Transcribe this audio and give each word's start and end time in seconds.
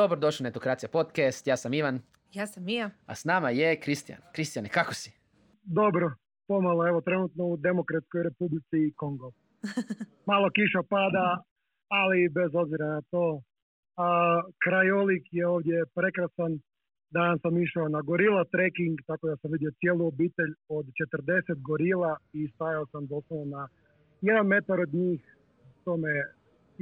Dobro 0.00 0.16
došli 0.16 0.44
na 0.44 0.48
Etokracija 0.48 0.88
podcast, 0.92 1.46
ja 1.46 1.56
sam 1.56 1.74
Ivan, 1.74 2.00
Ja 2.32 2.46
sam 2.46 2.64
Mija. 2.64 2.90
a 3.06 3.14
s 3.14 3.24
nama 3.24 3.50
je 3.50 3.80
Kristijan. 3.80 4.20
Kristijane, 4.34 4.68
kako 4.68 4.94
si? 4.94 5.10
Dobro, 5.64 6.12
pomalo, 6.48 6.88
evo 6.88 7.00
trenutno 7.00 7.44
u 7.44 7.56
Demokratskoj 7.56 8.22
republici 8.22 8.92
Kongo. 8.96 9.32
Malo 10.30 10.50
kiša 10.50 10.82
pada, 10.88 11.42
ali 11.88 12.28
bez 12.28 12.50
obzira 12.54 12.86
na 12.86 13.02
to. 13.10 13.42
A, 13.96 14.42
krajolik 14.64 15.24
je 15.30 15.46
ovdje 15.46 15.84
prekrasan. 15.94 16.52
Danas 17.10 17.40
sam 17.40 17.62
išao 17.62 17.88
na 17.88 18.00
gorila 18.00 18.44
trekking, 18.44 18.98
tako 19.06 19.28
da 19.28 19.36
sam 19.36 19.52
vidio 19.52 19.70
cijelu 19.80 20.06
obitelj 20.06 20.52
od 20.68 20.86
40 20.86 21.62
gorila 21.68 22.16
i 22.32 22.48
stajao 22.54 22.86
sam 22.86 23.06
doslovno 23.06 23.56
na 23.56 23.68
jedan 24.20 24.46
metar 24.46 24.80
od 24.80 24.94
njih. 24.94 25.36
To 25.84 25.96
me 25.96 26.12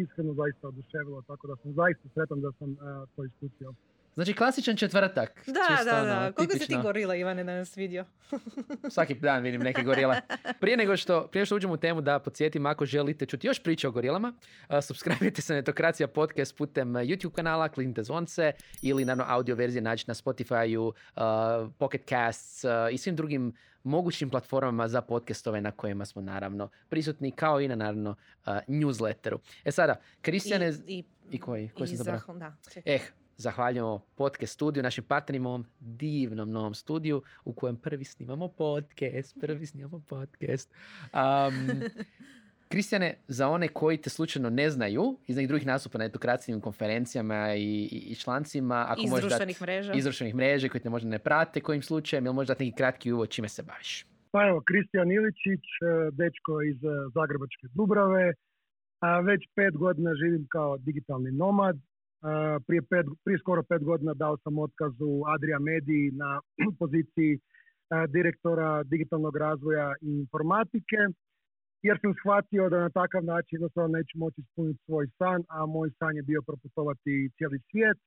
iskreno 0.03 0.34
zaista 0.34 0.69
oduševilo, 0.69 1.23
tako 1.23 1.47
da 1.47 1.57
sam 1.62 1.73
zaista 1.73 2.09
sretan 2.15 2.41
da 2.41 2.53
sam 2.59 2.77
a, 2.80 3.07
to 3.16 3.25
iskusio. 3.25 3.75
Znači, 4.14 4.34
klasičan 4.34 4.77
četvrtak. 4.77 5.42
Da, 5.46 5.77
Čisto 5.77 5.84
da, 5.84 5.96
ono, 5.96 6.04
da. 6.04 6.32
Koliko 6.32 6.59
si 6.59 6.66
ti 6.66 6.77
gorila 6.82 7.14
Ivane 7.14 7.45
danas 7.45 7.77
vidio? 7.77 8.05
Svaki 8.95 9.14
dan 9.14 9.42
vidim 9.42 9.60
neke 9.60 9.82
gorile. 9.82 10.20
Prije 10.60 10.77
nego 10.77 10.96
što, 10.96 11.27
prije 11.27 11.46
što 11.46 11.56
uđemo 11.56 11.74
u 11.74 11.77
temu 11.77 12.00
da 12.00 12.19
podsjetim, 12.19 12.66
ako 12.66 12.86
želite 12.86 13.27
čuti 13.27 13.46
još 13.46 13.62
priče 13.62 13.88
o 13.88 13.91
gorilama, 13.91 14.32
uh, 14.69 14.77
subscribe 14.82 15.41
se 15.41 15.52
na 15.52 15.58
Etokracija 15.58 16.08
podcast 16.08 16.56
putem 16.56 16.92
YouTube 16.92 17.32
kanala, 17.32 17.69
kliknite 17.69 18.02
zvonce 18.02 18.52
ili 18.82 19.05
naravno 19.05 19.24
audio 19.28 19.55
verzije 19.55 19.82
naći 19.82 20.05
na 20.08 20.14
Spotify, 20.14 20.77
uh, 20.77 20.94
Pocket 21.78 22.08
Casts 22.08 22.64
uh, 22.64 22.70
i 22.92 22.98
svim 22.98 23.17
drugim 23.17 23.52
mogućim 23.83 24.30
platformama 24.30 24.89
za 24.89 25.02
podcastove 25.02 25.61
na 25.61 25.70
kojima 25.70 26.05
smo 26.05 26.22
naravno 26.22 26.69
prisutni, 26.89 27.30
kao 27.30 27.61
i 27.61 27.69
na 27.69 27.74
naravno 27.74 28.11
uh, 28.11 28.52
newsletteru. 28.69 29.39
E 29.64 29.70
sada, 29.70 30.00
Kristijane... 30.22 30.72
I, 30.86 31.05
I 31.30 31.41
koji? 31.41 31.69
Koji 31.69 31.91
i 31.92 31.96
sam 31.96 32.39
da, 32.39 32.56
čekaj. 32.72 32.94
Eh, 32.94 33.00
zahvaljujemo 33.36 33.98
podcast 34.14 34.52
studiju, 34.54 34.82
našim 34.82 35.04
partnerima 35.04 35.48
u 35.48 35.52
ovom 35.52 35.66
divnom 35.80 36.50
novom 36.50 36.74
studiju 36.74 37.22
u 37.44 37.52
kojem 37.52 37.77
prvi 37.77 38.04
snimamo 38.04 38.48
podcast, 38.48 39.36
prvi 39.40 39.66
snimamo 39.66 40.02
podcast. 40.08 40.74
Um, 41.12 41.80
Kristjane, 42.68 43.14
za 43.28 43.48
one 43.48 43.68
koji 43.68 43.96
te 43.96 44.10
slučajno 44.10 44.50
ne 44.50 44.70
znaju, 44.70 45.18
iz 45.27 45.36
nekih 45.36 45.48
drugih 45.48 45.66
nastupa 45.66 45.98
na 45.98 46.05
etokracijnim 46.05 46.60
konferencijama 46.60 47.55
i, 47.55 47.62
i, 47.62 47.98
i 47.98 48.14
člancima, 48.14 48.86
ako 48.88 49.00
Iz 49.00 49.10
možeš 49.10 49.24
dat- 49.24 49.28
društvenih 49.28 49.62
mreža. 49.62 49.92
iz 49.92 50.05
društvenih 50.05 50.34
mreža 50.34 50.68
koji 50.68 50.80
te 50.80 50.90
možda 50.90 51.08
ne 51.08 51.18
prate, 51.18 51.60
kojim 51.60 51.82
slučajem, 51.82 52.27
ili 52.27 52.34
možda 52.34 52.55
dati 52.55 52.64
neki 52.64 52.77
kratki 52.77 53.12
uvod 53.12 53.28
čime 53.30 53.48
se 53.48 53.62
baviš? 53.62 54.06
Pa 54.30 54.48
evo, 54.48 54.62
Kristijan 54.66 55.10
Iličić, 55.12 55.64
e, 55.82 56.10
dečko 56.12 56.62
iz 56.62 56.84
e, 56.84 56.88
Zagrebačke 57.14 57.66
Dubrave. 57.74 58.32
A 59.00 59.20
već 59.20 59.42
pet 59.55 59.77
godina 59.77 60.10
živim 60.14 60.46
kao 60.50 60.78
digitalni 60.78 61.32
nomad. 61.32 61.77
Prije, 62.67 62.83
pet, 62.91 63.06
prije 63.25 63.39
skoro 63.39 63.62
pet 63.62 63.83
godina 63.84 64.14
dao 64.14 64.36
sam 64.36 64.58
otkaz 64.58 64.92
u 65.00 65.22
Adria 65.34 65.58
Mediji 65.58 66.11
na 66.11 66.41
poziciji 66.80 67.39
direktora 68.08 68.83
digitalnog 68.83 69.36
razvoja 69.36 69.94
i 70.00 70.11
informatike 70.25 71.00
jer 71.86 71.97
sam 72.02 72.12
shvatio 72.20 72.69
da 72.72 72.78
na 72.86 72.91
takav 73.00 73.22
način 73.25 73.56
jednostavno 73.56 73.97
neću 73.97 74.14
moći 74.19 74.41
ispuniti 74.41 74.84
svoj 74.86 75.06
san, 75.19 75.41
a 75.48 75.67
moj 75.67 75.91
san 75.98 76.17
je 76.17 76.22
bio 76.30 76.41
proputovati 76.48 77.30
cijeli 77.36 77.58
svijet. 77.70 77.98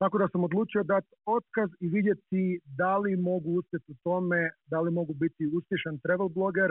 Tako 0.00 0.18
da 0.18 0.26
sam 0.32 0.44
odlučio 0.44 0.82
dati 0.82 1.10
otkaz 1.36 1.70
i 1.80 1.86
vidjeti 1.96 2.60
da 2.80 2.92
li 2.98 3.16
mogu 3.16 3.50
uspjeti 3.58 3.92
u 3.92 3.96
tome, 4.04 4.40
da 4.66 4.80
li 4.80 4.90
mogu 4.90 5.14
biti 5.14 5.50
uspješan 5.56 5.98
travel 6.04 6.28
bloger, 6.28 6.70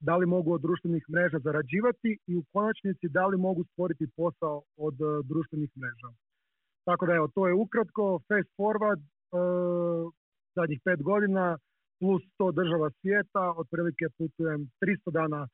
da 0.00 0.16
li 0.16 0.26
mogu 0.26 0.52
od 0.52 0.62
društvenih 0.62 1.04
mreža 1.12 1.38
zarađivati 1.38 2.10
i 2.30 2.36
u 2.36 2.44
konačnici 2.52 3.06
da 3.08 3.26
li 3.26 3.36
mogu 3.36 3.64
stvoriti 3.64 4.12
posao 4.16 4.62
od 4.76 4.96
e, 5.00 5.06
društvenih 5.30 5.70
mreža. 5.80 6.08
Tako 6.84 7.06
da 7.06 7.12
evo, 7.14 7.28
to 7.34 7.48
je 7.48 7.54
ukratko, 7.54 8.20
fast 8.28 8.50
forward, 8.58 9.00
e, 9.00 9.06
zadnjih 10.54 10.80
pet 10.84 11.02
godina, 11.02 11.58
plus 12.00 12.22
100 12.38 12.52
država 12.52 12.90
svijeta, 13.00 13.54
otprilike 13.56 14.04
putujem 14.18 14.70
300 14.80 15.10
dana 15.10 15.48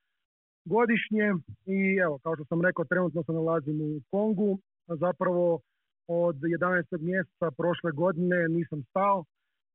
godišnje. 0.64 1.26
I 1.66 1.78
evo, 2.04 2.18
kao 2.22 2.34
što 2.36 2.44
sam 2.44 2.62
rekao, 2.62 2.84
trenutno 2.84 3.22
se 3.22 3.32
nalazim 3.32 3.78
u 3.80 4.00
Kongu, 4.10 4.58
zapravo 4.88 5.60
od 6.08 6.36
11. 6.36 7.00
mjeseca 7.00 7.50
prošle 7.50 7.90
godine 7.92 8.48
nisam 8.48 8.82
stao, 8.90 9.24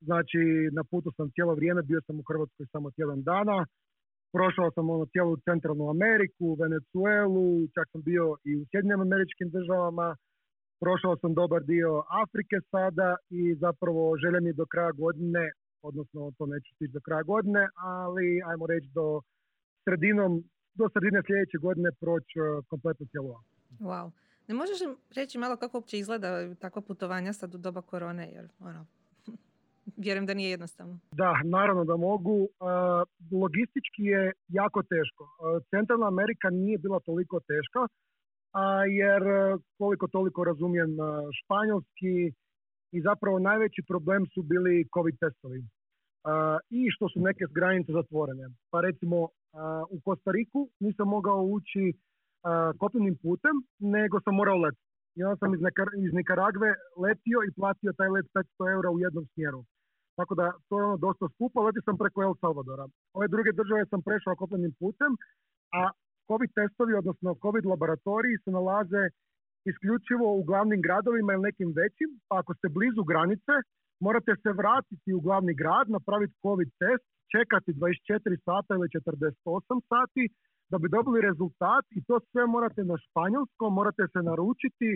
znači 0.02 0.42
na 0.72 0.84
putu 0.92 1.12
sam 1.18 1.32
cijelo 1.34 1.54
vrijeme, 1.56 1.82
bio 1.82 2.02
sam 2.08 2.20
u 2.20 2.24
Hrvatskoj 2.30 2.66
samo 2.72 2.92
tjedan 2.92 3.22
dana, 3.24 3.66
prošao 4.34 4.72
sam 4.72 4.90
ono 4.90 5.06
cijelu 5.06 5.38
Centralnu 5.38 5.90
Ameriku, 5.90 6.46
Venezuelu, 6.64 7.68
čak 7.76 7.88
sam 7.92 8.02
bio 8.02 8.26
i 8.50 8.52
u 8.56 8.66
Sjedinjenim 8.70 9.02
američkim 9.02 9.50
državama, 9.50 10.16
prošao 10.84 11.18
sam 11.22 11.34
dobar 11.34 11.62
dio 11.64 11.92
Afrike 12.24 12.58
sada 12.72 13.10
i 13.30 13.56
zapravo 13.56 14.02
želja 14.24 14.40
mi 14.42 14.50
je 14.50 14.60
do 14.62 14.66
kraja 14.66 14.92
godine, 14.92 15.44
odnosno 15.82 16.32
to 16.38 16.46
neću 16.46 16.70
stići 16.76 16.94
do 16.94 17.02
kraja 17.08 17.24
godine, 17.24 17.68
ali 17.76 18.42
ajmo 18.50 18.66
reći 18.68 18.88
do 19.00 19.22
sredinom, 19.84 20.32
do 20.80 20.86
sredine 20.94 21.22
sljedeće 21.28 21.58
godine 21.58 21.90
proći 22.00 22.40
eh, 22.40 22.64
kompletno 22.70 23.06
cijelu 23.12 23.30
Afriku. 23.40 23.84
Wow. 23.90 24.12
Ne 24.48 24.54
možeš 24.56 24.80
li 24.82 24.88
reći 25.16 25.38
malo 25.38 25.56
kako 25.58 25.78
uopće 25.78 25.98
izgleda 25.98 26.56
takva 26.56 26.82
putovanja 26.82 27.34
sad 27.34 27.56
u 27.56 27.58
doba 27.58 27.82
korone, 27.82 28.32
jer 28.36 28.46
ono, 28.60 28.86
vjerujem 30.06 30.26
da 30.26 30.34
nije 30.34 30.50
jednostavno. 30.50 31.00
Da, 31.12 31.34
naravno 31.44 31.84
da 31.84 31.96
mogu. 31.98 32.38
E, 32.44 32.48
logistički 33.42 34.04
je 34.14 34.32
jako 34.48 34.84
teško. 34.84 35.24
E, 35.24 35.30
Centralna 35.70 36.08
Amerika 36.08 36.50
nije 36.50 36.78
bila 36.78 37.00
toliko 37.00 37.40
teška, 37.40 37.82
a 38.54 38.86
jer 38.86 39.24
e, 39.24 39.58
koliko 39.78 40.08
toliko 40.08 40.44
razumijem 40.44 40.92
e, 40.92 41.04
španjolski 41.40 42.34
i 42.92 43.02
zapravo 43.02 43.40
najveći 43.40 43.82
problem 43.88 44.26
su 44.34 44.42
bili 44.42 44.88
COVID 44.94 45.16
testovi. 45.20 45.60
E, 45.60 45.64
I 46.70 46.92
što 46.92 47.10
su 47.10 47.20
neke 47.20 47.46
granice 47.50 47.92
zatvorene. 47.92 48.46
Pa 48.72 48.82
recimo 48.82 49.28
u 49.90 50.00
Kostariku 50.06 50.70
nisam 50.80 51.08
mogao 51.08 51.42
ući 51.44 51.94
kopnenim 52.80 53.16
putem, 53.24 53.56
nego 53.80 54.22
sam 54.22 54.36
morao 54.36 54.58
letiti. 54.58 54.92
I 55.16 55.24
onda 55.24 55.36
sam 55.38 55.54
iz 56.06 56.14
Nikaragve 56.14 56.70
letio 56.98 57.40
i 57.48 57.54
platio 57.60 57.94
taj 57.98 58.10
let 58.10 58.26
500 58.34 58.72
eura 58.74 58.90
u 58.92 59.00
jednom 59.00 59.26
smjeru. 59.34 59.64
Tako 60.16 60.36
da 60.36 60.52
to 60.70 60.80
je 60.80 60.86
ono 60.86 60.98
dosta 60.98 61.26
skupo, 61.34 61.64
leti 61.64 61.80
sam 61.86 61.98
preko 61.98 62.24
El 62.24 62.36
Salvadora. 62.42 62.86
Ove 63.14 63.28
druge 63.28 63.52
države 63.52 63.86
sam 63.86 64.02
prešao 64.02 64.36
kopnenim 64.36 64.74
putem, 64.80 65.12
a 65.80 65.92
COVID 66.32 66.52
testovi, 66.60 66.94
odnosno 67.02 67.30
COVID 67.44 67.66
laboratoriji 67.74 68.42
se 68.44 68.50
nalaze 68.58 69.04
isključivo 69.72 70.28
u 70.40 70.44
glavnim 70.50 70.82
gradovima 70.88 71.32
ili 71.34 71.48
nekim 71.50 71.70
većim, 71.82 72.10
pa 72.28 72.34
ako 72.42 72.52
ste 72.58 72.68
blizu 72.78 73.04
granice, 73.12 73.56
morate 74.06 74.34
se 74.44 74.52
vratiti 74.62 75.10
u 75.18 75.24
glavni 75.26 75.54
grad, 75.62 75.86
napraviti 75.98 76.40
COVID 76.46 76.70
test, 76.82 77.06
čekati 77.34 77.72
24 77.74 78.46
sata 78.48 78.72
ili 78.78 78.88
48 78.88 79.82
sati 79.92 80.24
da 80.72 80.78
bi 80.82 80.94
dobili 80.96 81.28
rezultat 81.30 81.86
i 81.98 82.00
to 82.08 82.16
sve 82.32 82.44
morate 82.56 82.82
na 82.92 82.96
španjolskom, 83.06 83.70
morate 83.80 84.04
se 84.14 84.20
naručiti, 84.30 84.90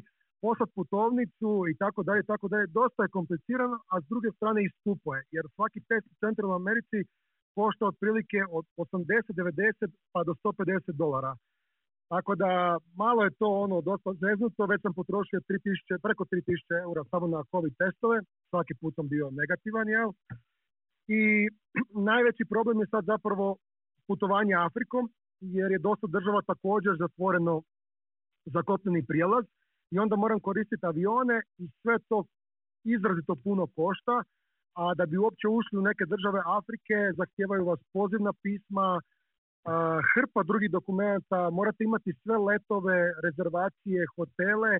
poslati 0.43 0.75
putovnicu 0.79 1.51
i 1.71 1.73
tako 1.83 2.01
dalje, 2.07 2.23
tako 2.33 2.47
dalje. 2.51 2.65
Dosta 2.79 2.99
je 3.03 3.15
komplicirano, 3.17 3.77
a 3.91 3.95
s 4.03 4.05
druge 4.11 4.29
strane 4.37 4.59
i 4.63 4.73
skupo 4.77 5.09
je, 5.15 5.21
jer 5.35 5.43
svaki 5.55 5.79
test 5.89 6.05
u 6.11 6.15
Centralnoj 6.23 6.61
Americi 6.63 6.99
košta 7.55 7.83
otprilike 7.87 8.39
od 8.57 8.65
80, 8.77 9.05
90 9.29 9.91
pa 10.13 10.23
do 10.23 10.33
150 10.43 10.91
dolara. 10.91 11.35
Tako 12.09 12.35
da 12.35 12.77
malo 12.95 13.23
je 13.23 13.31
to 13.39 13.47
ono 13.65 13.81
dosta 13.81 14.09
zeznuto, 14.13 14.65
već 14.65 14.81
sam 14.81 14.93
potrošio 14.93 15.39
3000, 15.39 16.01
preko 16.03 16.23
3000 16.25 16.81
eura 16.83 17.03
samo 17.11 17.27
na 17.27 17.43
COVID 17.51 17.73
testove, 17.81 18.17
svaki 18.49 18.73
put 18.81 18.95
sam 18.95 19.07
bio 19.07 19.29
negativan, 19.41 19.87
jel? 19.87 20.09
I 21.07 21.21
najveći 22.11 22.43
problem 22.49 22.79
je 22.79 22.87
sad 22.87 23.03
zapravo 23.05 23.57
putovanje 24.07 24.53
Afrikom, 24.67 25.09
jer 25.39 25.71
je 25.71 25.85
dosta 25.87 26.07
država 26.07 26.41
također 26.41 26.93
zatvoreno 26.99 27.61
za 28.45 28.61
kopneni 28.63 29.05
prijelaz 29.05 29.45
i 29.91 29.99
onda 29.99 30.15
moram 30.15 30.39
koristiti 30.39 30.85
avione 30.85 31.41
i 31.57 31.65
sve 31.81 31.95
to 32.09 32.23
izrazito 32.83 33.35
puno 33.43 33.67
košta, 33.75 34.23
a 34.81 34.93
da 34.93 35.05
bi 35.05 35.17
uopće 35.17 35.47
ušli 35.47 35.79
u 35.79 35.87
neke 35.89 36.05
države 36.13 36.39
Afrike 36.59 36.97
zahtijevaju 37.17 37.65
vas 37.65 37.79
pozivna 37.93 38.33
pisma, 38.43 38.87
hrpa 40.11 40.43
drugih 40.43 40.71
dokumenta, 40.71 41.49
morate 41.49 41.83
imati 41.83 42.13
sve 42.21 42.37
letove, 42.37 42.97
rezervacije, 43.23 44.05
hotele 44.15 44.73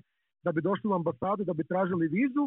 da 0.44 0.52
bi 0.52 0.60
došli 0.68 0.90
u 0.90 0.94
ambasadu, 0.94 1.44
da 1.44 1.54
bi 1.58 1.68
tražili 1.72 2.14
vizu, 2.18 2.44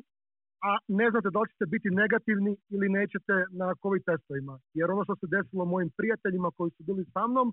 a 0.70 0.72
ne 0.88 1.10
znate 1.12 1.30
da 1.30 1.40
li 1.40 1.50
ćete 1.52 1.66
biti 1.66 1.90
negativni 2.02 2.58
ili 2.70 2.90
nećete 2.90 3.36
na 3.52 3.68
COVID 3.82 4.04
testovima. 4.06 4.60
Jer 4.74 4.92
ono 4.92 5.04
što 5.04 5.16
se 5.16 5.28
desilo 5.36 5.66
mojim 5.66 5.90
prijateljima 5.98 6.50
koji 6.58 6.72
su 6.72 6.84
bili 6.84 7.06
sa 7.14 7.28
mnom 7.28 7.48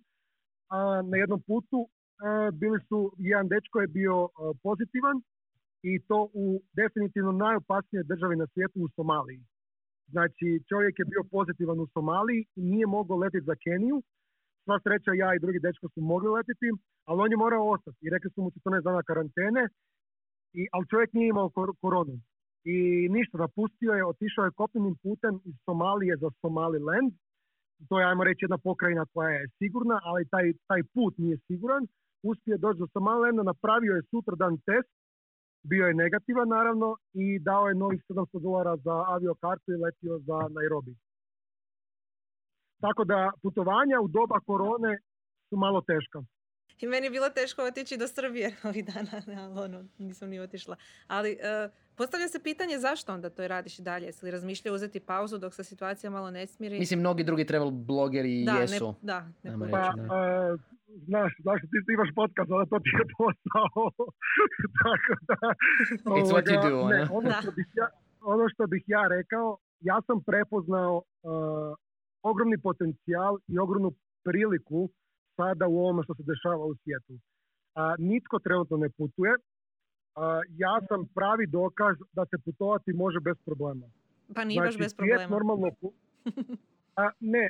na 1.11 1.17
jednom 1.17 1.41
putu, 1.47 1.89
bili 2.53 2.79
su, 2.89 3.13
jedan 3.19 3.49
dečko 3.49 3.81
je 3.81 3.87
bio 3.87 4.29
pozitivan 4.63 5.17
i 5.83 6.01
to 6.09 6.29
u 6.35 6.63
definitivno 6.73 7.33
najopasnijoj 7.33 8.05
državi 8.05 8.37
na 8.37 8.47
svijetu 8.47 8.79
u 8.81 8.89
Somaliji. 8.97 9.41
Znači 10.15 10.47
čovjek 10.69 10.99
je 10.99 11.05
bio 11.05 11.23
pozitivan 11.31 11.81
u 11.81 11.87
Somaliji 11.87 12.45
i 12.57 12.63
nije 12.63 12.87
mogao 12.87 13.17
letiti 13.17 13.45
za 13.51 13.57
Keniju. 13.65 14.03
Sva 14.65 14.81
sreća 14.85 15.13
ja 15.15 15.35
i 15.35 15.43
drugi 15.45 15.59
dečko 15.59 15.89
su 15.89 16.01
mogli 16.01 16.29
letiti, 16.29 16.69
ali 17.09 17.23
on 17.23 17.31
je 17.31 17.37
morao 17.37 17.71
ostati 17.75 17.99
i 18.03 18.11
rekli 18.11 18.31
su 18.31 18.43
mu 18.43 18.51
14 18.51 18.83
dana 18.83 19.03
karantene 19.03 19.69
I, 20.61 20.67
ali 20.73 20.89
čovjek 20.91 21.13
nije 21.13 21.29
imao 21.29 21.49
kor- 21.57 21.77
koronu. 21.81 22.17
I 22.65 23.09
ništa, 23.17 23.39
napustio 23.39 23.93
je, 23.93 24.07
otišao 24.07 24.45
je 24.45 24.59
kopnenim 24.61 24.95
putem 25.03 25.41
iz 25.45 25.55
Somalije 25.65 26.17
za 26.17 26.31
Somaliland. 26.41 27.13
To 27.89 28.01
je, 28.01 28.07
ajmo 28.07 28.25
reći, 28.25 28.45
jedna 28.45 28.59
pokrajina 28.59 29.05
koja 29.13 29.31
je 29.31 29.49
sigurna, 29.59 30.01
ali 30.03 30.29
taj, 30.29 30.53
taj 30.69 30.83
put 30.95 31.19
nije 31.19 31.37
siguran. 31.47 31.87
Uspio 32.23 32.53
je 32.53 32.59
doći 32.59 32.79
do 32.79 32.87
Somalilanda, 32.93 33.43
napravio 33.43 33.93
je 33.97 34.09
sutradan 34.11 34.55
test, 34.69 34.91
bio 35.71 35.87
je 35.87 35.95
negativan 35.95 36.49
naravno 36.49 36.97
i 37.13 37.39
dao 37.39 37.69
je 37.69 37.75
novih 37.75 38.01
700 38.09 38.41
dolara 38.41 38.77
za 38.77 39.05
aviokartu 39.15 39.73
i 39.73 39.77
letio 39.77 40.19
za 40.19 40.39
Nairobi. 40.57 40.97
Tako 42.81 43.05
da 43.05 43.33
putovanja 43.43 44.01
u 44.01 44.09
doba 44.09 44.41
korone 44.41 44.99
su 45.49 45.57
malo 45.57 45.81
teška. 45.81 46.19
I 46.81 46.87
meni 46.87 47.07
je 47.07 47.11
bilo 47.11 47.29
teško 47.29 47.63
otići 47.63 47.97
do 47.97 48.09
Srbije 48.09 48.57
ovih 48.69 48.85
dana, 48.85 49.11
ali 49.13 49.61
ono, 49.61 49.85
nisam 49.99 50.29
ni 50.29 50.41
otišla. 50.41 50.77
Ali 51.07 51.31
e, 51.31 51.69
postavlja 51.95 52.29
se 52.29 52.43
pitanje 52.43 52.79
zašto 52.79 53.15
onda 53.15 53.31
to 53.31 53.49
radiš 53.49 53.79
i 53.79 53.83
dalje? 53.83 54.07
Jesi 54.07 54.25
li 54.25 54.31
razmišljao 54.31 54.75
uzeti 54.75 55.01
pauzu 55.01 55.39
dok 55.39 55.55
se 55.55 55.65
situacija 55.65 56.11
malo 56.11 56.31
ne 56.31 56.47
smiri? 56.47 56.79
Mislim, 56.79 57.01
mnogi 57.01 57.25
drugi 57.25 57.47
travel 57.47 57.71
blogeri 57.71 58.45
da, 58.45 58.53
jesu. 58.53 58.89
Ne, 58.89 58.95
da, 59.03 59.29
ne 59.43 59.53
putuju. 59.53 59.65
reći, 59.65 59.73
Pa, 59.73 59.93
da. 59.97 60.76
Znaš, 61.09 61.33
znaš, 61.45 61.61
ti, 61.61 61.79
ti 61.87 61.91
imaš 61.97 62.11
podcast, 62.15 62.51
ali 62.51 62.69
to 62.73 62.79
ti 62.85 62.91
je 63.01 63.05
posao. 63.19 63.83
Tako 64.83 65.13
da... 65.29 65.39
It's 66.19 66.31
what 66.35 66.47
you 66.53 66.59
do, 66.69 66.89
ne, 66.89 67.01
ono? 67.03 67.19
ono, 67.19 67.31
što 67.43 67.51
bih 67.59 67.69
ja, 67.75 67.89
ono 68.21 68.49
što 68.49 68.67
bih 68.67 68.85
ja 68.87 69.05
rekao, 69.17 69.59
ja 69.81 70.01
sam 70.07 70.23
prepoznao 70.27 71.03
e, 71.03 71.29
ogromni 72.23 72.59
potencijal 72.59 73.39
i 73.49 73.59
ogromnu 73.59 73.91
priliku 74.25 74.89
sada 75.37 75.67
u 75.67 75.79
ovome 75.79 76.03
što 76.03 76.15
se 76.15 76.23
dešava 76.23 76.65
u 76.65 76.75
svijetu. 76.75 77.15
A, 77.75 77.95
nitko 77.99 78.39
trenutno 78.39 78.77
ne 78.77 78.89
putuje. 78.91 79.33
A, 80.15 80.41
ja 80.65 80.81
sam 80.89 81.01
pravi 81.15 81.47
dokaz 81.47 81.97
da 82.13 82.27
se 82.31 82.37
putovati 82.45 82.93
može 82.93 83.21
bez 83.21 83.37
problema. 83.45 83.87
Pa 84.35 84.45
nije 84.45 84.61
baš 84.61 84.75
Znači, 84.75 84.83
bez 84.83 84.95
svijet 84.97 85.21
problema. 85.29 85.37
normalno... 85.37 85.69
A, 86.97 87.11
ne, 87.21 87.49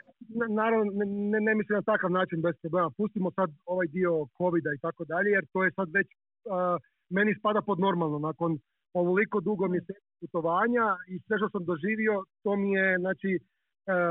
naravno, 0.48 0.84
ne, 0.98 1.06
ne, 1.32 1.40
ne 1.40 1.54
mislim 1.54 1.76
na 1.76 1.82
takav 1.92 2.10
način 2.10 2.42
bez 2.42 2.54
problema. 2.62 2.90
Pustimo 2.96 3.30
sad 3.30 3.50
ovaj 3.66 3.86
dio 3.86 4.12
covida 4.38 4.70
i 4.74 4.78
tako 4.78 5.04
dalje, 5.04 5.30
jer 5.30 5.44
to 5.52 5.64
je 5.64 5.70
sad 5.78 5.88
već, 5.98 6.08
a, 6.50 6.78
meni 7.10 7.34
spada 7.38 7.60
pod 7.62 7.78
normalno. 7.80 8.18
Nakon 8.18 8.58
ovoliko 9.00 9.40
dugo 9.40 9.68
mjeseci 9.68 10.06
putovanja 10.20 10.86
i 11.08 11.14
sve 11.26 11.38
što 11.38 11.48
sam 11.50 11.64
doživio, 11.64 12.14
to 12.44 12.56
mi 12.56 12.72
je, 12.72 12.98
znači, 13.04 13.30
e, 13.36 13.40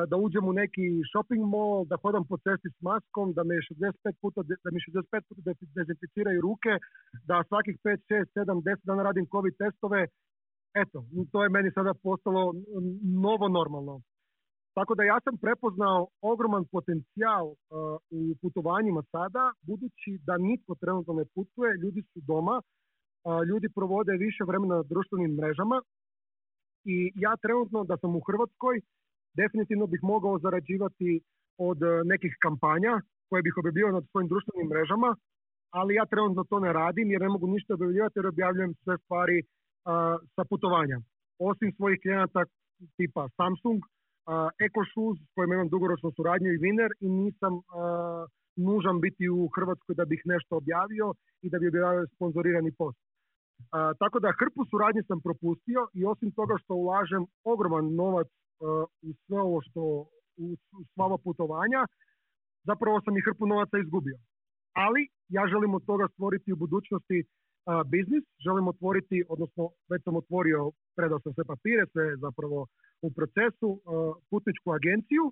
da 0.09 0.15
uđem 0.25 0.45
u 0.47 0.53
neki 0.61 0.85
shopping 1.11 1.43
mall, 1.53 1.85
da 1.89 1.95
hodam 2.03 2.23
po 2.29 2.37
cesti 2.37 2.69
s 2.75 2.81
maskom, 2.89 3.33
da 3.37 3.43
me 3.43 3.55
65 3.55 4.13
puta, 4.21 4.39
da 4.63 4.69
mi 4.73 4.79
65 4.79 5.21
puta 5.27 5.41
de- 5.47 5.71
dezinficiraju 5.77 6.41
ruke, 6.47 6.73
da 7.29 7.43
svakih 7.49 7.75
5, 7.83 7.99
6, 8.09 8.27
7, 8.35 8.61
10 8.63 8.85
dana 8.89 9.03
radim 9.03 9.25
covid 9.33 9.53
testove, 9.57 10.01
eto, 10.83 10.97
to 11.31 11.43
je 11.43 11.49
meni 11.49 11.69
sada 11.77 11.93
postalo 12.07 12.53
novo 13.25 13.47
normalno. 13.47 14.01
Tako 14.77 14.95
da 14.95 15.03
ja 15.03 15.17
sam 15.23 15.37
prepoznao 15.37 16.07
ogroman 16.21 16.65
potencijal 16.71 17.45
uh, 17.47 17.55
u 18.09 18.21
putovanjima 18.41 19.01
sada, 19.11 19.43
budući 19.67 20.11
da 20.27 20.37
nitko 20.37 20.75
trenutno 20.75 21.13
ne 21.13 21.25
putuje, 21.35 21.77
ljudi 21.83 22.01
su 22.01 22.19
doma, 22.29 22.61
uh, 22.61 23.43
ljudi 23.49 23.67
provode 23.75 24.13
više 24.25 24.43
vremena 24.43 24.75
na 24.75 24.83
društvenim 24.83 25.31
mrežama 25.39 25.77
i 26.93 27.11
ja 27.15 27.33
trenutno 27.43 27.83
da 27.83 27.97
sam 27.97 28.15
u 28.15 28.21
Hrvatskoj 28.27 28.81
definitivno 29.41 29.85
bih 29.87 29.99
mogao 30.03 30.39
zarađivati 30.39 31.21
od 31.57 31.79
uh, 31.81 31.89
nekih 32.11 32.33
kampanja 32.45 32.93
koje 33.29 33.41
bih 33.41 33.55
objavljivao 33.57 33.91
na 33.91 34.01
svojim 34.11 34.27
društvenim 34.27 34.67
mrežama, 34.73 35.15
ali 35.79 35.95
ja 35.99 36.05
trenutno 36.05 36.43
to 36.43 36.59
ne 36.59 36.73
radim 36.73 37.11
jer 37.11 37.21
ne 37.21 37.29
mogu 37.29 37.47
ništa 37.47 37.73
objavljivati 37.73 38.19
jer 38.19 38.27
objavljujem 38.27 38.73
sve 38.83 38.97
stvari 38.97 39.43
sa 40.35 40.43
putovanja. 40.49 40.97
Osim 41.39 41.73
svojih 41.77 41.99
klijenata 42.01 42.41
tipa 42.97 43.29
Samsung, 43.37 43.79
uh, 44.25 44.49
Eco 44.65 44.81
Shoes 44.91 45.17
s 45.27 45.33
kojima 45.35 45.55
imam 45.55 45.69
dugoročnu 45.69 46.11
suradnju 46.15 46.49
i 46.51 46.61
Viner 46.63 46.91
i 46.99 47.09
nisam 47.09 47.53
nužan 48.55 49.01
biti 49.01 49.29
u 49.29 49.49
Hrvatskoj 49.55 49.95
da 49.95 50.05
bih 50.05 50.21
nešto 50.25 50.57
objavio 50.57 51.13
i 51.41 51.49
da 51.49 51.59
bi 51.59 51.67
objavio 51.67 52.07
sponzorirani 52.15 52.71
post. 52.71 52.99
Tako 53.99 54.19
da 54.19 54.37
hrpu 54.39 54.61
suradnje 54.69 55.03
sam 55.07 55.21
propustio 55.21 55.87
i 55.93 56.05
osim 56.05 56.31
toga 56.31 56.55
što 56.61 56.73
ulažem 56.75 57.25
ogroman 57.43 57.95
novac 57.95 58.27
u 59.07 59.09
sve 59.25 59.39
ovo 59.39 59.61
što 59.61 59.81
u, 60.43 60.47
u 60.79 60.83
sva 60.93 61.05
ova 61.05 61.17
putovanja, 61.17 61.81
zapravo 62.63 63.01
sam 63.01 63.17
i 63.17 63.25
hrpu 63.27 63.45
novaca 63.45 63.77
izgubio. 63.77 64.17
Ali 64.73 65.01
ja 65.29 65.47
želim 65.47 65.73
od 65.73 65.85
toga 65.85 66.07
stvoriti 66.13 66.53
u 66.53 66.55
budućnosti 66.55 67.23
biznis, 67.93 68.23
želim 68.45 68.67
otvoriti, 68.67 69.23
odnosno 69.29 69.63
već 69.91 70.03
sam 70.03 70.15
otvorio, 70.15 70.71
predao 70.97 71.19
sam 71.19 71.33
sve 71.33 71.43
papire, 71.45 71.83
sve 71.91 72.17
zapravo 72.17 72.67
u 73.01 73.11
procesu, 73.17 73.69
a, 73.85 74.13
putničku 74.29 74.71
agenciju 74.71 75.25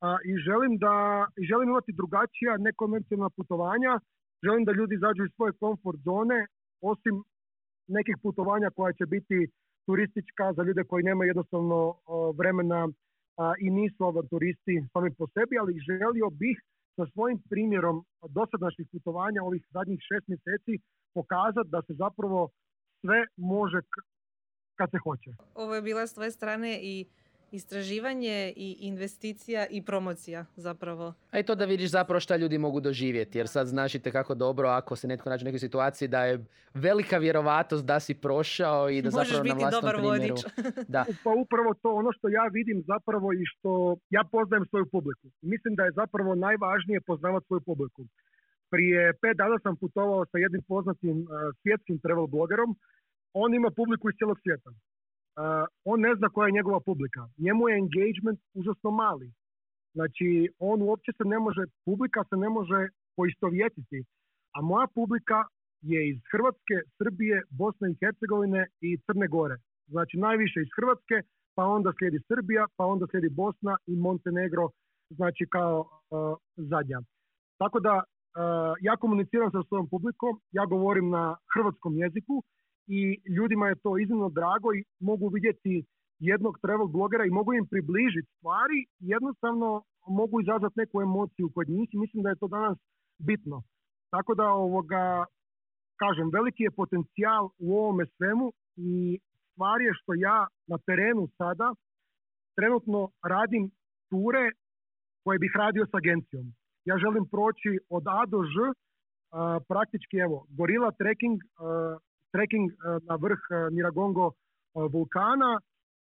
a, 0.00 0.16
i 0.30 0.32
želim 0.46 0.78
da 0.78 0.94
i 1.40 1.46
želim 1.50 1.68
imati 1.68 1.92
drugačija 1.92 2.56
nekonvencionalna 2.68 3.30
putovanja, 3.30 4.00
želim 4.44 4.64
da 4.64 4.72
ljudi 4.72 4.94
izađu 4.94 5.24
iz 5.24 5.32
svoje 5.36 5.52
komfort 5.52 5.98
zone, 6.10 6.46
osim 6.80 7.14
nekih 7.88 8.16
putovanja 8.22 8.70
koja 8.70 8.92
će 8.92 9.06
biti 9.06 9.38
turistička 9.86 10.52
za 10.56 10.62
ljude 10.62 10.84
koji 10.84 11.04
nemaju 11.04 11.28
jednostavno 11.28 11.78
a, 11.90 11.96
vremena 12.38 12.88
i 13.60 13.70
nisu 13.70 14.04
avanturisti 14.04 14.74
sami 14.92 15.10
po 15.18 15.26
sebi, 15.26 15.58
ali 15.58 15.84
želio 15.88 16.30
bih 16.30 16.58
sa 16.96 17.04
svojim 17.12 17.38
primjerom 17.50 17.96
dosadašnjih 18.38 18.88
putovanja 18.92 19.42
ovih 19.42 19.62
zadnjih 19.74 20.00
šest 20.08 20.26
mjeseci 20.28 20.74
pokazati 21.14 21.72
da 21.74 21.80
se 21.86 21.94
zapravo 21.94 22.40
sve 23.00 23.18
može 23.36 23.80
kad 24.78 24.90
se 24.90 24.98
hoće. 25.04 25.30
Ovo 25.54 25.74
je 25.74 25.82
bila 25.82 26.06
s 26.06 26.14
tvoje 26.14 26.30
strane 26.30 26.78
i 26.82 27.06
istraživanje 27.52 28.52
i 28.56 28.76
investicija 28.80 29.66
i 29.70 29.82
promocija 29.82 30.44
zapravo. 30.56 31.14
A 31.30 31.38
i 31.38 31.42
to 31.42 31.54
da 31.54 31.64
vidiš 31.64 31.90
zapravo 31.90 32.20
šta 32.20 32.36
ljudi 32.36 32.58
mogu 32.58 32.80
doživjeti, 32.80 33.38
jer 33.38 33.48
sad 33.48 33.66
znaš 33.66 33.94
i 33.94 34.00
kako 34.00 34.34
dobro 34.34 34.68
ako 34.68 34.96
se 34.96 35.08
netko 35.08 35.30
nađe 35.30 35.44
u 35.44 35.48
nekoj 35.48 35.58
situaciji 35.58 36.08
da 36.08 36.24
je 36.24 36.44
velika 36.74 37.18
vjerovatnost 37.18 37.84
da 37.84 38.00
si 38.00 38.14
prošao 38.14 38.90
i 38.90 39.02
da 39.02 39.10
Možeš 39.10 39.28
zapravo 39.28 39.38
na 39.38 39.54
biti 39.54 39.62
vlastnom 39.62 39.82
dobar 39.82 39.96
primjeru. 39.96 40.34
vodič. 40.34 40.86
Da, 40.94 41.04
Pa 41.24 41.30
upravo 41.30 41.74
to 41.82 41.94
ono 41.94 42.12
što 42.12 42.28
ja 42.28 42.44
vidim 42.52 42.84
zapravo 42.86 43.32
i 43.32 43.42
što 43.52 43.96
ja 44.10 44.22
poznajem 44.32 44.64
svoju 44.70 44.86
publiku. 44.86 45.26
Mislim 45.42 45.74
da 45.74 45.82
je 45.84 45.92
zapravo 45.92 46.34
najvažnije 46.34 47.00
poznavati 47.00 47.46
svoju 47.46 47.60
publiku. 47.60 48.02
Prije 48.70 49.12
pet 49.22 49.36
dana 49.36 49.58
sam 49.62 49.76
putovao 49.76 50.26
sa 50.30 50.38
jednim 50.38 50.62
poznatim 50.68 51.16
uh, 51.20 51.28
svjetskim 51.62 51.98
travel 51.98 52.26
blogerom. 52.26 52.76
On 53.32 53.54
ima 53.54 53.70
publiku 53.70 54.08
iz 54.08 54.16
cijelog 54.16 54.38
svijeta. 54.42 54.70
Uh, 54.70 54.76
on 55.84 56.00
ne 56.00 56.14
zna 56.14 56.28
koja 56.28 56.46
je 56.46 56.58
njegova 56.58 56.80
publika. 56.80 57.28
Njemu 57.36 57.68
je 57.68 57.78
engagement 57.78 58.40
užasno 58.54 58.90
mali. 58.90 59.32
Znači, 59.94 60.48
on 60.58 60.82
uopće 60.82 61.12
se 61.18 61.24
ne 61.24 61.38
može, 61.38 61.62
publika 61.84 62.24
se 62.30 62.36
ne 62.36 62.48
može 62.48 62.88
poistovjetiti. 63.16 64.04
A 64.56 64.60
moja 64.60 64.86
publika 64.94 65.38
je 65.82 66.10
iz 66.10 66.20
Hrvatske, 66.30 66.76
Srbije, 66.98 67.42
Bosne 67.50 67.90
i 67.90 67.96
Hercegovine 68.00 68.66
i 68.80 68.98
Crne 69.06 69.28
Gore. 69.28 69.56
Znači 69.86 70.16
najviše 70.18 70.60
iz 70.60 70.70
Hrvatske, 70.76 71.16
pa 71.54 71.64
onda 71.64 71.92
slijedi 71.98 72.18
Srbija, 72.28 72.66
pa 72.76 72.84
onda 72.84 73.06
slijedi 73.10 73.28
Bosna 73.28 73.76
i 73.86 73.96
Montenegro, 73.96 74.68
znači 75.10 75.46
kao 75.50 75.76
uh, 75.80 76.36
zadnja. 76.56 77.00
Tako 77.58 77.80
da 77.80 77.94
uh, 77.94 78.02
ja 78.80 78.96
komuniciram 78.96 79.50
sa 79.50 79.62
svojom 79.68 79.88
publikom, 79.88 80.40
ja 80.52 80.64
govorim 80.66 81.10
na 81.10 81.36
hrvatskom 81.54 81.94
jeziku 81.98 82.42
i 82.88 83.20
ljudima 83.36 83.68
je 83.68 83.80
to 83.84 83.98
iznimno 83.98 84.28
drago 84.28 84.68
i 84.74 84.84
mogu 85.00 85.28
vidjeti 85.28 85.84
jednog 86.18 86.58
travel 86.62 86.86
blogera 86.86 87.24
i 87.24 87.36
mogu 87.38 87.52
im 87.52 87.66
približiti 87.66 88.28
stvari, 88.36 88.78
jednostavno 88.98 89.82
mogu 90.06 90.40
izazvati 90.40 90.78
neku 90.78 91.02
emociju 91.02 91.50
kod 91.54 91.68
njih 91.68 91.88
i 91.92 91.98
mislim 91.98 92.22
da 92.22 92.28
je 92.28 92.40
to 92.42 92.48
danas 92.48 92.78
bitno. 93.18 93.62
Tako 94.10 94.34
da 94.34 94.46
ovoga, 94.48 95.24
kažem, 95.96 96.30
veliki 96.32 96.62
je 96.62 96.70
potencijal 96.70 97.44
u 97.58 97.78
ovome 97.78 98.04
svemu 98.16 98.52
i 98.76 99.18
stvar 99.52 99.80
je 99.80 99.92
što 99.94 100.12
ja 100.14 100.46
na 100.66 100.78
terenu 100.86 101.28
sada 101.38 101.74
trenutno 102.56 103.10
radim 103.22 103.70
ture 104.10 104.50
koje 105.24 105.38
bih 105.38 105.52
radio 105.56 105.86
s 105.86 105.94
agencijom. 105.94 106.46
Ja 106.84 106.98
želim 106.98 107.24
proći 107.34 107.78
od 107.90 108.04
A 108.06 108.26
do 108.26 108.42
Ž, 108.42 108.54
praktički 109.68 110.16
evo, 110.16 110.46
gorila 110.58 110.90
trekking, 110.90 111.38
trekking 112.32 112.66
a, 112.70 112.98
na 113.08 113.14
vrh 113.24 113.40
a, 113.50 113.68
Niragongo 113.74 114.26
a, 114.28 114.32
vulkana, 114.94 115.52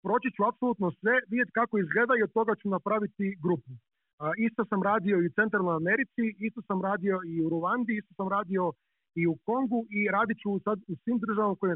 proći 0.05 0.29
ću 0.35 0.41
apsolutno 0.49 0.88
sve, 0.99 1.15
vidjeti 1.31 1.51
kako 1.59 1.73
izgleda 1.77 2.13
i 2.15 2.23
od 2.27 2.31
toga 2.38 2.53
ću 2.61 2.69
napraviti 2.69 3.38
grupu. 3.43 3.71
Isto 4.47 4.61
sam 4.69 4.83
radio 4.83 5.15
i 5.17 5.27
u 5.27 5.35
Centralnoj 5.39 5.75
Americi, 5.75 6.23
isto 6.47 6.61
sam 6.67 6.81
radio 6.89 7.15
i 7.33 7.35
u 7.43 7.49
Ruandi, 7.49 7.93
isto 7.97 8.13
sam 8.19 8.27
radio 8.38 8.63
i 9.21 9.27
u 9.27 9.35
Kongu 9.47 9.79
i 9.97 9.99
radit 10.15 10.38
ću 10.43 10.59
sad 10.67 10.77
u 10.91 10.93
svim 11.01 11.17
državama 11.25 11.55
koje, 11.61 11.75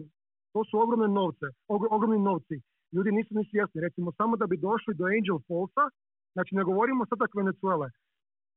to 0.53 0.61
su 0.69 0.79
ogromne 0.83 1.07
novce, 1.19 1.47
og- 1.73 1.91
ogromni 1.95 2.19
novci. 2.29 2.55
Ljudi 2.93 3.11
nisu 3.11 3.31
ni 3.35 3.43
svjesni, 3.51 3.81
recimo 3.81 4.11
samo 4.19 4.33
da 4.41 4.45
bi 4.47 4.57
došli 4.67 4.93
do 4.99 5.05
Angel 5.17 5.39
Fallsa, 5.47 5.85
znači 6.33 6.51
ne 6.55 6.63
govorimo 6.63 7.05
sad 7.05 7.17
tako 7.19 7.37
Venezuele, 7.43 7.87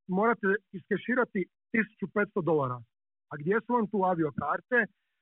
morate 0.09 0.47
iskeširati 0.79 1.41
1500 1.73 2.43
dolara. 2.51 2.79
A 3.31 3.33
gdje 3.41 3.57
su 3.65 3.73
vam 3.77 3.87
tu 3.93 3.99
aviokarte, 4.13 4.79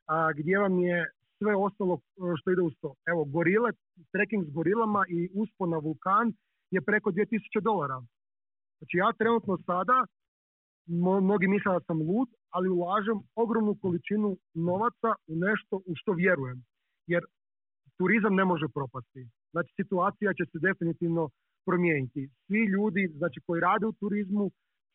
a 0.07 0.33
gdje 0.33 0.59
vam 0.59 0.79
je 0.79 1.07
sve 1.39 1.57
ostalo 1.57 2.01
što 2.41 2.51
ide 2.51 2.63
uz 2.63 2.73
to. 2.81 2.95
Evo, 3.07 3.25
gorile, 3.25 3.71
trekking 4.13 4.45
s 4.47 4.51
gorilama 4.51 5.05
i 5.09 5.29
uspon 5.35 5.71
na 5.71 5.79
vulkan 5.79 6.33
je 6.71 6.81
preko 6.83 7.11
2000 7.11 7.61
dolara. 7.61 8.03
Znači 8.79 8.97
ja 8.97 9.13
trenutno 9.19 9.59
sada, 9.67 10.07
mnogi 11.23 11.49
misle 11.49 11.73
da 11.73 11.81
sam 11.81 11.99
lud, 11.99 12.29
ali 12.51 12.69
ulažem 12.69 13.19
ogromnu 13.35 13.77
količinu 13.83 14.37
novaca 14.55 15.11
u 15.27 15.37
nešto 15.37 15.77
u 15.77 15.93
što 15.95 16.13
vjerujem. 16.13 16.65
Jer 17.07 17.23
turizam 17.99 18.35
ne 18.35 18.45
može 18.45 18.67
propasti. 18.75 19.29
Znači 19.53 19.71
situacija 19.81 20.33
će 20.35 20.45
se 20.53 20.59
definitivno 20.59 21.29
promijeniti. 21.67 22.29
Svi 22.47 22.63
ljudi 22.75 23.03
znači, 23.17 23.41
koji 23.47 23.61
rade 23.61 23.87
u 23.87 23.93
turizmu, 23.93 24.51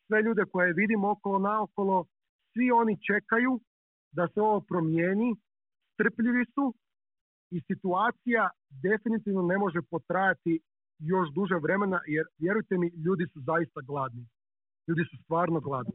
sve 0.06 0.22
ljude 0.22 0.44
koje 0.52 0.72
vidimo 0.72 1.10
okolo 1.10 1.38
naokolo, 1.38 2.04
svi 2.52 2.70
oni 2.70 2.94
čekaju 3.08 3.60
da 4.12 4.28
se 4.34 4.40
ovo 4.40 4.60
promijeni, 4.60 5.36
strpljivi 5.94 6.44
su 6.54 6.74
i 7.50 7.60
situacija 7.60 8.50
definitivno 8.70 9.42
ne 9.42 9.58
može 9.58 9.82
potrajati 9.90 10.60
još 10.98 11.28
duže 11.34 11.54
vremena 11.62 12.00
jer 12.06 12.26
vjerujte 12.38 12.78
mi 12.78 12.88
ljudi 12.88 13.26
su 13.32 13.40
zaista 13.40 13.80
gladni. 13.80 14.26
Ljudi 14.86 15.02
su 15.10 15.16
stvarno 15.24 15.60
gladni. 15.60 15.92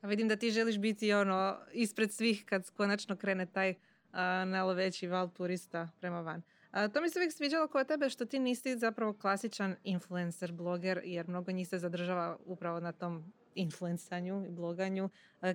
A 0.00 0.06
vidim 0.06 0.28
da 0.28 0.36
ti 0.36 0.50
želiš 0.50 0.78
biti 0.78 1.12
ono 1.12 1.56
ispred 1.72 2.12
svih 2.12 2.44
kad 2.46 2.70
konačno 2.70 3.16
krene 3.16 3.46
taj 3.46 3.70
uh, 3.70 4.76
veći 4.76 5.06
val 5.06 5.30
turista 5.30 5.88
prema 6.00 6.20
van. 6.20 6.42
A, 6.70 6.88
to 6.88 7.00
mi 7.00 7.10
se 7.10 7.18
uvijek 7.18 7.32
sviđalo 7.32 7.68
kod 7.68 7.86
tebe 7.86 8.08
što 8.08 8.24
ti 8.24 8.38
nisi 8.38 8.78
zapravo 8.78 9.12
klasičan 9.12 9.76
influencer, 9.84 10.52
bloger, 10.52 11.00
jer 11.04 11.28
mnogo 11.28 11.52
njih 11.52 11.68
se 11.68 11.78
zadržava 11.78 12.36
upravo 12.44 12.80
na 12.80 12.92
tom 12.92 13.32
influensanju 13.58 14.44
i 14.46 14.50
bloganju, 14.50 15.08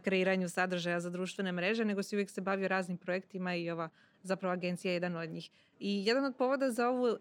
kreiranju 0.04 0.50
sadržaja 0.50 1.00
za 1.00 1.10
društvene 1.10 1.52
mreže, 1.52 1.86
nego 1.86 2.04
si 2.04 2.16
uvijek 2.16 2.30
se 2.30 2.42
bavio 2.42 2.68
raznim 2.68 2.98
projektima 2.98 3.56
i 3.56 3.70
ova 3.72 3.90
zapravo 4.24 4.54
agencija 4.54 4.92
je 4.92 4.96
jedan 4.96 5.16
od 5.16 5.30
njih. 5.30 5.50
I 5.80 6.06
jedan 6.06 6.26
od 6.26 6.36
povoda 6.36 6.72
za 6.72 6.90
ovu 6.90 7.18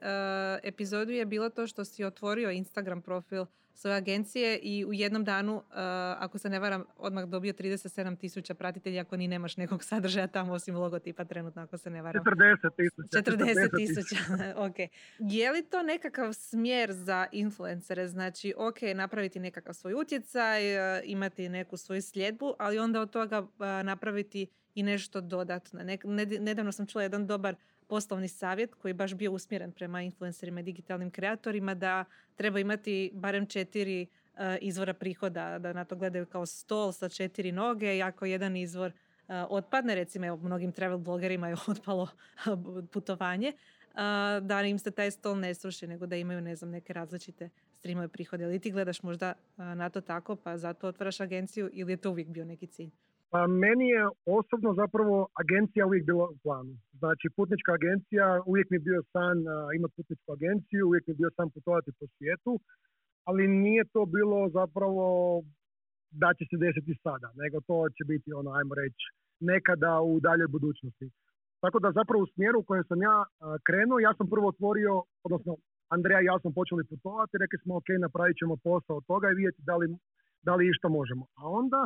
epizodu 0.63 1.13
je 1.13 1.27
bilo 1.27 1.51
to 1.51 1.67
što 1.67 1.85
si 1.85 2.05
otvorio 2.05 2.51
Instagram 2.51 3.03
profil 3.03 3.45
svoje 3.75 3.97
agencije 3.97 4.59
i 4.59 4.85
u 4.85 4.93
jednom 4.93 5.25
danu, 5.25 5.57
uh, 5.57 5.63
ako 6.19 6.39
se 6.39 6.51
ne 6.51 6.59
varam, 6.59 6.85
odmah 6.97 7.25
dobio 7.25 7.53
37 7.53 8.19
tisuća 8.19 8.55
pratitelja 8.55 9.01
ako 9.01 9.17
ni 9.17 9.29
nemaš 9.29 9.57
nekog 9.57 9.85
sadržaja 9.85 10.27
tamo 10.27 10.53
osim 10.53 10.77
logotipa 10.77 11.25
trenutno, 11.25 11.63
ako 11.63 11.79
se 11.79 11.91
ne 11.91 12.03
varam. 12.03 12.25
40 12.25 12.71
tisuća. 12.77 13.31
40 13.31 13.77
tisuća, 13.77 14.17
ok. 14.67 14.77
Je 15.19 15.51
li 15.51 15.63
to 15.63 15.83
nekakav 15.83 16.33
smjer 16.33 16.93
za 16.93 17.27
influencere? 17.33 18.09
Znači, 18.09 18.55
ok, 18.57 18.77
napraviti 18.95 19.41
nekakav 19.41 19.75
svoj 19.75 19.95
utjecaj, 19.95 20.77
uh, 20.77 21.03
imati 21.05 21.49
neku 21.49 21.77
svoju 21.77 22.03
sljedbu, 22.03 22.55
ali 22.59 22.79
onda 22.79 23.01
od 23.01 23.11
toga 23.11 23.39
uh, 23.41 23.49
napraviti 23.85 24.47
i 24.75 24.83
nešto 24.83 25.21
dodatno. 25.21 25.81
nedavno 26.41 26.73
sam 26.73 26.87
čula 26.87 27.03
jedan 27.03 27.27
dobar 27.27 27.57
poslovni 27.93 28.29
savjet 28.29 28.75
koji 28.75 28.91
je 28.91 28.95
baš 28.95 29.15
bio 29.15 29.33
usmjeren 29.33 29.73
prema 29.73 30.03
influencerima 30.03 30.61
i 30.61 30.63
digitalnim 30.63 31.11
kreatorima 31.11 31.75
da 31.75 32.05
treba 32.37 32.59
imati 32.59 33.11
barem 33.15 33.47
četiri 33.47 34.03
eh, 34.03 34.59
izvora 34.61 34.95
prihoda, 34.95 35.59
da 35.59 35.73
na 35.73 35.85
to 35.85 35.97
gledaju 35.97 36.27
kao 36.27 36.47
stol 36.47 36.93
sa 36.93 37.09
četiri 37.09 37.53
noge 37.53 37.97
i 37.97 38.03
ako 38.03 38.25
jedan 38.25 38.57
izvor 38.57 38.93
uh, 38.93 39.35
otpadne, 39.49 39.95
recimo 39.95 40.27
evo, 40.27 40.37
mnogim 40.37 40.73
travel 40.73 40.99
blogerima 40.99 41.49
je 41.49 41.57
otpalo 41.69 42.09
putovanje, 42.93 43.53
uh, 43.53 43.99
da 44.43 44.63
im 44.63 44.79
se 44.79 44.91
taj 44.91 45.11
stol 45.11 45.39
ne 45.39 45.55
sruši, 45.55 45.87
nego 45.87 46.07
da 46.07 46.17
imaju 46.17 46.41
ne 46.41 46.57
znam, 46.57 46.71
neke 46.71 46.93
različite 46.93 47.51
streamove 47.79 48.09
prihode. 48.09 48.45
Ali 48.45 48.59
ti 48.59 48.71
gledaš 48.71 49.03
možda 49.03 49.35
na 49.57 49.91
to 49.91 50.01
tako, 50.01 50.37
pa 50.37 50.59
zato 50.59 50.89
otvaraš 50.89 51.21
agenciju 51.21 51.71
ili 51.73 51.93
je 51.93 51.97
to 51.97 52.11
uvijek 52.11 52.29
bio 52.29 52.45
neki 52.45 52.67
cilj? 52.67 52.91
Pa 53.33 53.41
meni 53.47 53.87
je 53.97 54.05
osobno 54.39 54.71
zapravo 54.83 55.17
agencija 55.43 55.87
uvijek 55.87 56.05
bila 56.07 56.25
u 56.35 56.37
planu. 56.45 56.75
Znači 57.01 57.27
putnička 57.37 57.73
agencija, 57.73 58.27
uvijek 58.47 58.67
mi 58.71 58.77
je 58.77 58.87
bio 58.89 59.01
san 59.13 59.37
imati 59.77 59.95
putničku 59.97 60.29
agenciju, 60.33 60.87
uvijek 60.87 61.07
mi 61.07 61.11
je 61.13 61.21
bio 61.23 61.31
san 61.37 61.49
putovati 61.55 61.91
po 61.99 62.07
svijetu, 62.15 62.53
ali 63.29 63.49
nije 63.49 63.85
to 63.95 64.03
bilo 64.17 64.39
zapravo 64.59 65.05
da 66.23 66.29
će 66.39 66.45
se 66.51 66.57
desiti 66.65 67.01
sada, 67.05 67.29
nego 67.43 67.57
to 67.69 67.77
će 67.97 68.03
biti 68.13 68.29
ono, 68.41 68.51
ajmo 68.59 68.75
reći, 68.83 69.05
nekada 69.41 69.93
u 70.11 70.21
daljoj 70.27 70.49
budućnosti. 70.57 71.07
Tako 71.63 71.79
da 71.85 71.97
zapravo 71.99 72.23
u 72.23 72.33
smjeru 72.35 72.59
u 72.61 72.67
kojem 72.69 72.85
sam 72.89 73.03
ja 73.03 73.17
krenuo, 73.67 73.99
ja 73.99 74.13
sam 74.19 74.27
prvo 74.35 74.47
otvorio, 74.49 74.93
odnosno 75.27 75.53
Andreja 75.95 76.21
i 76.21 76.31
ja 76.31 76.37
smo 76.41 76.51
počeli 76.59 76.91
putovati, 76.91 77.41
rekli 77.43 77.59
smo 77.63 77.73
ok, 77.77 77.89
napravit 78.05 78.37
ćemo 78.41 78.55
posao 78.69 78.97
od 78.97 79.05
toga 79.07 79.27
i 79.31 79.39
vidjeti 79.41 79.63
da 79.69 79.75
li, 79.77 79.87
da 80.47 80.53
li 80.55 80.69
išta 80.73 80.89
možemo. 80.89 81.25
A 81.41 81.43
onda 81.61 81.81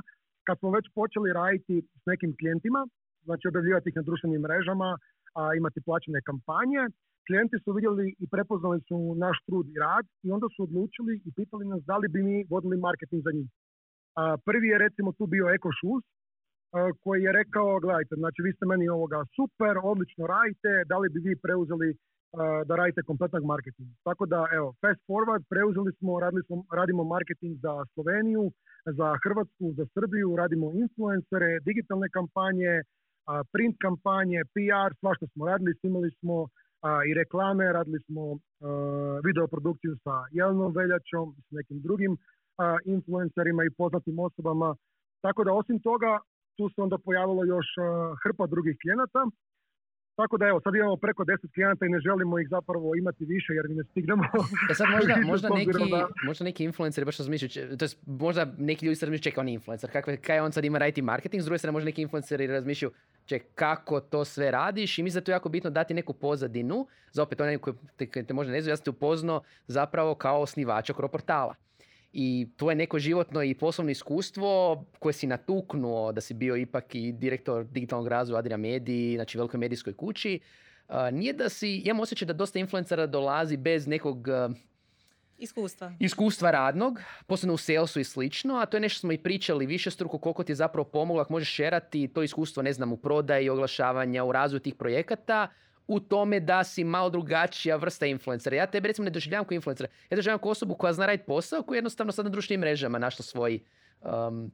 kad 0.47 0.59
smo 0.59 0.71
već 0.76 0.87
počeli 0.99 1.37
raditi 1.41 1.75
s 2.03 2.05
nekim 2.11 2.31
klijentima, 2.38 2.81
znači 3.26 3.49
objavljivati 3.49 3.88
ih 3.88 3.97
na 3.97 4.03
društvenim 4.09 4.41
mrežama, 4.47 4.88
a 5.41 5.43
imati 5.61 5.85
plaćene 5.87 6.21
kampanje, 6.29 6.83
klijenti 7.26 7.57
su 7.65 7.73
vidjeli 7.73 8.07
i 8.23 8.25
prepoznali 8.35 8.79
su 8.88 8.99
naš 9.25 9.37
trud 9.47 9.67
i 9.69 9.79
rad 9.85 10.05
i 10.26 10.29
onda 10.37 10.47
su 10.55 10.62
odlučili 10.62 11.15
i 11.29 11.31
pitali 11.38 11.65
nas 11.73 11.83
da 11.91 11.97
li 11.97 12.09
bi 12.15 12.21
mi 12.29 12.45
vodili 12.50 12.76
marketing 12.88 13.23
za 13.26 13.33
njih. 13.37 13.49
A, 14.21 14.23
prvi 14.49 14.67
je 14.69 14.83
recimo 14.87 15.12
tu 15.19 15.25
bio 15.26 15.45
Eko 15.57 15.71
Shoes, 15.79 16.05
koji 17.03 17.23
je 17.23 17.33
rekao, 17.41 17.81
gledajte, 17.81 18.15
znači 18.23 18.43
vi 18.43 18.53
ste 18.53 18.67
meni 18.67 18.88
ovoga 18.88 19.21
super, 19.37 19.75
odlično 19.93 20.26
radite, 20.26 20.71
da 20.91 20.99
li 20.99 21.09
bi 21.09 21.21
vi 21.29 21.35
preuzeli 21.45 21.88
da 22.69 22.76
radite 22.76 23.03
kompletan 23.03 23.43
marketing. 23.53 23.88
Tako 24.05 24.26
da, 24.26 24.41
evo, 24.53 24.69
fast 24.81 25.00
forward, 25.09 25.45
preuzeli 25.53 25.93
smo, 25.99 26.21
radili 26.21 26.43
smo, 26.47 26.57
radimo 26.73 27.05
marketing 27.05 27.55
za 27.65 27.75
Sloveniju, 27.95 28.45
za 28.87 29.09
Hrvatsku, 29.23 29.73
za 29.76 29.87
Srbiju, 29.95 30.37
radimo 30.37 30.73
influencere, 30.75 31.61
digitalne 31.61 32.09
kampanje, 32.09 32.83
print 33.52 33.76
kampanje, 33.81 34.40
PR, 34.55 34.90
svašta 35.00 35.26
smo 35.33 35.47
radili, 35.47 35.75
snimali 35.81 36.11
smo 36.21 36.47
i 37.09 37.14
reklame, 37.14 37.73
radili 37.73 38.00
smo 38.07 38.23
video 39.26 39.47
produkciju 39.47 39.97
sa 40.05 40.14
Jelenom 40.31 40.73
Veljačom, 40.73 41.35
s 41.47 41.50
nekim 41.50 41.81
drugim 41.83 42.16
influencerima 42.85 43.64
i 43.64 43.75
poznatim 43.78 44.19
osobama. 44.19 44.76
Tako 45.21 45.45
da 45.45 45.52
osim 45.52 45.81
toga, 45.81 46.19
tu 46.57 46.69
se 46.69 46.83
onda 46.83 46.99
pojavilo 46.99 47.45
još 47.45 47.66
hrpa 48.23 48.47
drugih 48.47 48.76
klijenata 48.83 49.23
tako 50.16 50.37
da 50.38 50.46
evo, 50.46 50.61
sad 50.61 50.75
imamo 50.75 50.96
preko 50.96 51.25
10 51.25 51.54
klijenata 51.54 51.87
i 51.87 51.88
ne 51.88 52.00
želimo 52.00 52.38
ih 52.38 52.49
zapravo 52.50 52.94
imati 52.94 53.25
više 53.25 53.52
jer 53.52 53.70
ne 53.70 53.85
stignemo. 53.85 54.23
E 54.70 54.75
sad 54.75 54.87
možda, 54.96 55.14
možda, 55.32 55.49
neki, 55.49 55.90
da... 55.90 56.08
možda 56.25 56.44
neki 56.44 56.64
influenceri 56.64 57.04
baš 57.04 57.18
razmišljaju, 57.18 57.76
to 57.76 57.85
je 57.85 57.88
možda 58.06 58.52
neki 58.58 58.87
ljudi 58.87 58.96
se 58.96 59.06
razmišljaju, 59.06 59.23
čekaj 59.23 59.40
on 59.40 59.49
je 59.49 59.54
influencer, 59.54 59.90
kakve, 59.90 60.16
kaj 60.16 60.40
on 60.40 60.52
sad 60.52 60.64
ima 60.64 60.78
raditi 60.78 61.02
marketing, 61.02 61.42
s 61.42 61.44
druge 61.44 61.58
strane 61.58 61.73
možda 61.73 61.85
neki 61.85 62.02
influenceri 62.02 62.46
razmišljaju, 62.46 62.92
čekaj 63.26 63.49
kako 63.54 64.00
to 64.00 64.25
sve 64.25 64.50
radiš? 64.50 64.99
I 64.99 65.02
mislim 65.02 65.18
da 65.18 65.23
je 65.23 65.25
to 65.25 65.32
jako 65.32 65.49
bitno 65.49 65.70
dati 65.70 65.94
neku 65.94 66.12
pozadinu, 66.12 66.87
za 67.12 67.23
opet 67.23 67.40
onaj 67.40 67.58
koji 67.58 67.75
te, 67.96 68.25
te 68.25 68.35
možda 68.35 68.52
ne 68.52 68.61
znam, 68.61 68.73
ja 68.73 68.76
sam 68.76 68.85
te 68.85 68.90
upoznao 68.90 69.42
zapravo 69.66 70.14
kao 70.14 70.40
osnivača 70.40 70.94
portala 70.94 71.54
i 72.18 72.49
to 72.56 72.70
je 72.70 72.76
neko 72.76 72.99
životno 72.99 73.42
i 73.42 73.54
poslovno 73.54 73.90
iskustvo 73.90 74.85
koje 74.99 75.12
si 75.12 75.26
natuknuo 75.26 76.12
da 76.12 76.20
si 76.20 76.35
bio 76.35 76.56
ipak 76.56 76.94
i 76.94 77.12
direktor 77.12 77.64
digitalnog 77.64 78.08
razvoja 78.08 78.38
Adria 78.38 78.56
Mediji, 78.56 79.14
znači 79.14 79.38
velikoj 79.38 79.61
medijskoj 79.61 79.92
kući. 79.92 80.40
nije 81.12 81.32
da 81.32 81.49
si, 81.49 81.76
imam 81.76 82.00
osjećaj 82.00 82.26
da 82.26 82.32
dosta 82.32 82.58
influencera 82.58 83.06
dolazi 83.06 83.56
bez 83.56 83.87
nekog 83.87 84.28
Iskustva. 85.38 85.92
Iskustva 85.99 86.50
radnog, 86.50 87.00
posebno 87.26 87.54
u 87.54 87.56
salesu 87.56 88.00
i 88.00 88.04
slično, 88.04 88.56
a 88.56 88.66
to 88.66 88.76
je 88.76 88.80
nešto 88.80 89.00
smo 89.00 89.12
i 89.12 89.18
pričali 89.18 89.66
više 89.66 89.90
struko 89.90 90.18
koliko 90.18 90.44
ti 90.44 90.52
je 90.52 90.56
zapravo 90.56 90.85
pomoglo 90.85 91.23
ako 91.23 91.32
možeš 91.32 91.54
šerati 91.54 92.08
to 92.08 92.23
iskustvo, 92.23 92.62
ne 92.62 92.73
znam, 92.73 92.92
u 92.92 92.96
prodaji, 92.96 93.49
oglašavanja, 93.49 94.25
u 94.25 94.32
razvoju 94.32 94.61
tih 94.61 94.75
projekata, 94.75 95.49
u 95.88 96.00
tome 96.00 96.40
da 96.40 96.64
si 96.64 96.85
malo 96.85 97.11
drugačija 97.11 97.76
vrsta 97.76 98.07
influencera. 98.07 98.57
Ja 98.57 98.66
tebe 98.66 98.88
recimo 98.88 99.05
ne 99.05 99.11
doživljavam 99.11 99.47
kao 99.47 99.55
influencera. 99.55 99.88
Ja 100.11 100.16
doživljavam 100.16 100.40
kao 100.40 100.50
osobu 100.50 100.75
koja 100.75 100.93
zna 100.93 101.07
raditi 101.07 101.26
posao, 101.26 101.62
koja 101.62 101.76
jednostavno 101.76 102.12
sad 102.12 102.25
na 102.25 102.31
društvenim 102.31 102.61
mrežama 102.61 102.99
našla 102.99 103.23
svoj 103.23 103.61
um, 104.00 104.50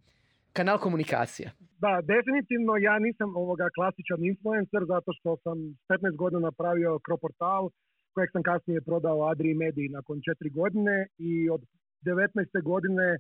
kanal 0.53 0.79
komunikacije. 0.79 1.53
Da, 1.79 2.01
definitivno 2.03 2.77
ja 2.77 2.99
nisam 2.99 3.37
ovoga 3.37 3.69
klasičan 3.75 4.25
influencer 4.25 4.83
zato 4.87 5.13
što 5.13 5.37
sam 5.45 5.57
15 5.89 6.17
godina 6.17 6.41
napravio 6.41 6.99
Kroportal 6.99 7.71
kojeg 8.15 8.31
sam 8.33 8.43
kasnije 8.43 8.81
prodao 8.81 9.29
Adri 9.31 9.55
Mediji 9.55 9.89
nakon 9.89 10.17
4 10.19 10.53
godine 10.53 11.07
i 11.19 11.51
od 11.51 11.63
19. 12.05 12.63
godine 12.63 13.19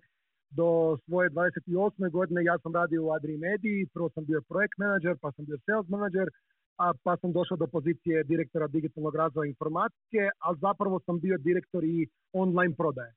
do 0.50 0.99
svoje 1.04 1.31
28. 1.31 2.11
godine 2.11 2.45
ja 2.45 2.59
sam 2.62 2.75
radio 2.75 3.04
u 3.04 3.12
Adri 3.12 3.37
Mediji, 3.37 3.87
prvo 3.95 4.09
sam 4.14 4.25
bio 4.25 4.40
projekt 4.49 4.78
manager, 4.78 5.16
pa 5.21 5.33
sam 5.33 5.45
bio 5.45 5.59
sales 5.66 5.88
manager, 5.88 6.28
a 6.84 6.92
pa 7.04 7.16
sam 7.16 7.32
došao 7.32 7.56
do 7.56 7.66
pozicije 7.66 8.24
direktora 8.24 8.66
digitalnog 8.66 9.14
razvoja 9.16 9.48
informatike, 9.48 10.22
a 10.46 10.54
zapravo 10.54 11.00
sam 11.06 11.20
bio 11.20 11.36
direktor 11.38 11.84
i 11.84 12.08
online 12.32 12.74
prodaje. 12.74 13.12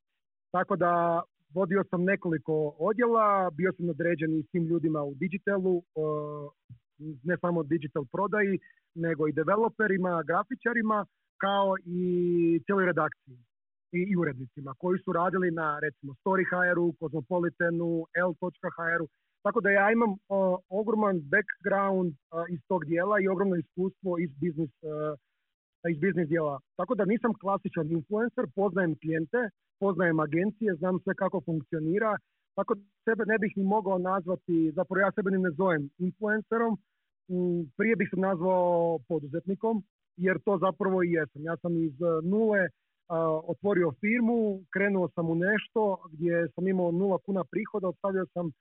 Tako 0.51 0.75
da 0.75 1.21
vodio 1.53 1.83
sam 1.89 2.03
nekoliko 2.03 2.75
odjela, 2.79 3.51
bio 3.57 3.71
sam 3.77 3.89
određen 3.89 4.31
i 4.39 4.43
svim 4.49 4.65
ljudima 4.65 5.03
u 5.03 5.13
digitalu, 5.15 5.83
ne 7.23 7.37
samo 7.41 7.63
digital 7.63 8.05
prodaji, 8.11 8.59
nego 8.95 9.27
i 9.27 9.37
developerima, 9.39 10.23
grafičarima, 10.29 11.05
kao 11.37 11.75
i 11.85 12.01
cijeloj 12.65 12.85
redakciji 12.85 13.37
i, 13.91 14.15
urednicima 14.17 14.73
koji 14.77 14.99
su 14.99 15.13
radili 15.13 15.51
na 15.51 15.79
recimo 15.79 16.13
Story 16.13 16.43
HR-u, 16.51 16.93
Cosmopolitanu, 16.99 18.05
L.hr-u 18.27 19.07
Tako 19.45 19.61
da 19.61 19.69
ja 19.69 19.91
imam 19.91 20.11
ogroman 20.69 21.17
background 21.33 22.13
iz 22.49 22.59
tog 22.67 22.85
dijela 22.85 23.19
i 23.19 23.27
ogromno 23.27 23.55
iskustvo 23.55 24.17
iz 24.19 24.31
biznis, 24.41 24.69
iz 25.91 25.97
biznis 25.99 26.27
dijela. 26.27 26.59
Tako 26.75 26.95
da 26.95 27.05
nisam 27.05 27.33
klasičan 27.41 27.91
influencer, 27.91 28.45
poznajem 28.55 28.95
klijente, 29.01 29.49
poznajem 29.79 30.19
agencije, 30.19 30.75
znam 30.75 30.99
sve 30.99 31.13
kako 31.15 31.41
funkcionira, 31.41 32.17
tako 32.55 32.75
da 32.75 32.81
sebe 33.03 33.23
ne 33.25 33.37
bih 33.37 33.53
ni 33.57 33.63
mogao 33.63 33.97
nazvati, 33.97 34.71
zapravo 34.71 34.99
ja 35.01 35.11
sebe 35.11 35.31
ni 35.31 35.37
ne 35.37 35.51
zovem 35.51 35.89
influencerom, 35.97 36.73
mm, 37.29 37.61
prije 37.77 37.95
bih 37.95 38.09
se 38.13 38.19
nazvao 38.19 38.99
poduzetnikom, 39.07 39.83
jer 40.17 40.39
to 40.45 40.57
zapravo 40.57 41.03
i 41.03 41.11
jesam. 41.11 41.41
Ja 41.43 41.57
sam 41.57 41.77
iz 41.77 41.93
nule 42.23 42.69
otvorio 43.47 43.91
firmu, 44.01 44.63
krenuo 44.73 45.09
sam 45.15 45.29
u 45.29 45.35
nešto 45.35 45.97
gdje 46.11 46.47
sam 46.55 46.67
imao 46.67 46.91
nula 46.91 47.17
kuna 47.17 47.43
prihoda, 47.51 47.87
ostavio 47.87 48.25
sam 48.33 48.51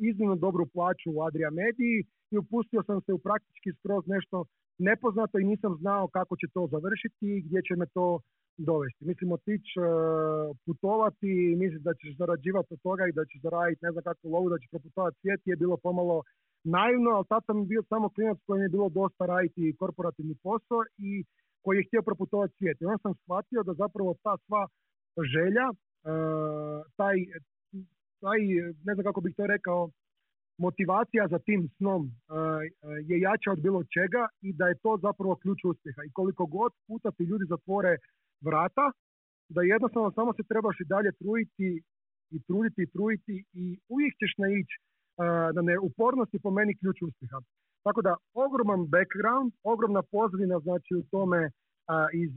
iznimno 0.00 0.36
dobru 0.36 0.66
plaću 0.66 1.08
u 1.14 1.22
Adria 1.22 1.50
Mediji 1.50 1.98
i 2.30 2.38
upustio 2.38 2.82
sam 2.82 3.00
se 3.00 3.12
u 3.12 3.18
praktički 3.18 3.70
skroz 3.78 4.02
nešto 4.06 4.44
nepoznato 4.78 5.38
i 5.38 5.44
nisam 5.44 5.76
znao 5.80 6.08
kako 6.08 6.36
će 6.36 6.46
to 6.54 6.68
završiti 6.74 7.26
i 7.36 7.42
gdje 7.42 7.60
će 7.62 7.76
me 7.76 7.86
to 7.86 8.20
dovesti. 8.58 9.04
Mislim, 9.04 9.32
otići 9.32 9.72
uh, 9.80 9.86
putovati 10.66 11.30
i 11.50 11.56
misliš 11.56 11.82
da 11.82 11.94
ćeš 11.94 12.16
zarađivati 12.16 12.74
od 12.74 12.80
toga 12.82 13.02
i 13.06 13.12
da 13.12 13.24
ćeš 13.24 13.40
zaraditi 13.42 13.84
ne 13.84 13.92
znam 13.92 14.04
kakvu 14.04 14.28
lovu, 14.30 14.48
da 14.48 14.58
ćeš 14.58 14.70
proputovati 14.70 15.18
svijet 15.20 15.40
je 15.44 15.56
bilo 15.56 15.76
pomalo 15.76 16.22
naivno, 16.64 17.10
ali 17.10 17.30
tad 17.32 17.42
sam 17.46 17.66
bio 17.72 17.82
samo 17.88 18.08
klinac 18.08 18.38
kojem 18.46 18.62
je 18.62 18.74
bilo 18.74 18.88
dosta 18.88 19.26
raditi 19.26 19.76
korporativni 19.78 20.34
posao 20.42 20.80
i 20.98 21.24
koji 21.62 21.76
je 21.76 21.86
htio 21.88 22.02
proputovati 22.02 22.54
svijet. 22.58 22.80
I 22.80 22.84
onda 22.84 22.98
sam 22.98 23.14
shvatio 23.14 23.62
da 23.62 23.72
zapravo 23.82 24.14
ta 24.22 24.34
sva 24.46 24.62
želja, 25.34 25.66
uh, 25.70 25.76
taj, 26.96 27.16
taj, 28.20 28.40
ne 28.84 28.94
znam 28.94 29.04
kako 29.04 29.20
bih 29.20 29.34
to 29.36 29.46
rekao, 29.46 29.90
motivacija 30.58 31.28
za 31.28 31.38
tim 31.38 31.68
snom 31.76 32.02
uh, 32.04 32.10
je 33.10 33.20
jača 33.20 33.52
od 33.52 33.60
bilo 33.66 33.80
čega 33.84 34.22
i 34.40 34.52
da 34.52 34.64
je 34.68 34.78
to 34.84 34.98
zapravo 35.02 35.36
ključ 35.42 35.64
uspjeha. 35.64 36.02
I 36.06 36.12
koliko 36.12 36.46
god 36.46 36.72
puta 36.86 37.10
ti 37.10 37.22
ljudi 37.24 37.44
zatvore 37.48 37.96
vrata, 38.40 38.86
da 39.48 39.60
jednostavno 39.62 40.10
samo 40.10 40.32
se 40.32 40.42
trebaš 40.50 40.76
i 40.80 40.90
dalje 40.94 41.12
truditi 41.12 41.82
i 42.30 42.42
truditi 42.46 42.82
i 42.82 42.90
truditi 42.94 43.44
i 43.52 43.78
uvijek 43.88 44.14
ćeš 44.20 44.32
naići 44.38 44.76
na 45.54 45.62
ne 45.62 45.78
upornosti 45.78 46.38
po 46.38 46.50
meni 46.50 46.78
ključ 46.80 47.02
uspjeha. 47.02 47.38
Tako 47.84 48.02
da 48.02 48.16
ogroman 48.34 48.82
background, 48.94 49.52
ogromna 49.62 50.02
pozadina 50.02 50.58
znači 50.58 50.92
u 50.94 51.02
tome 51.10 51.50
iz 52.12 52.34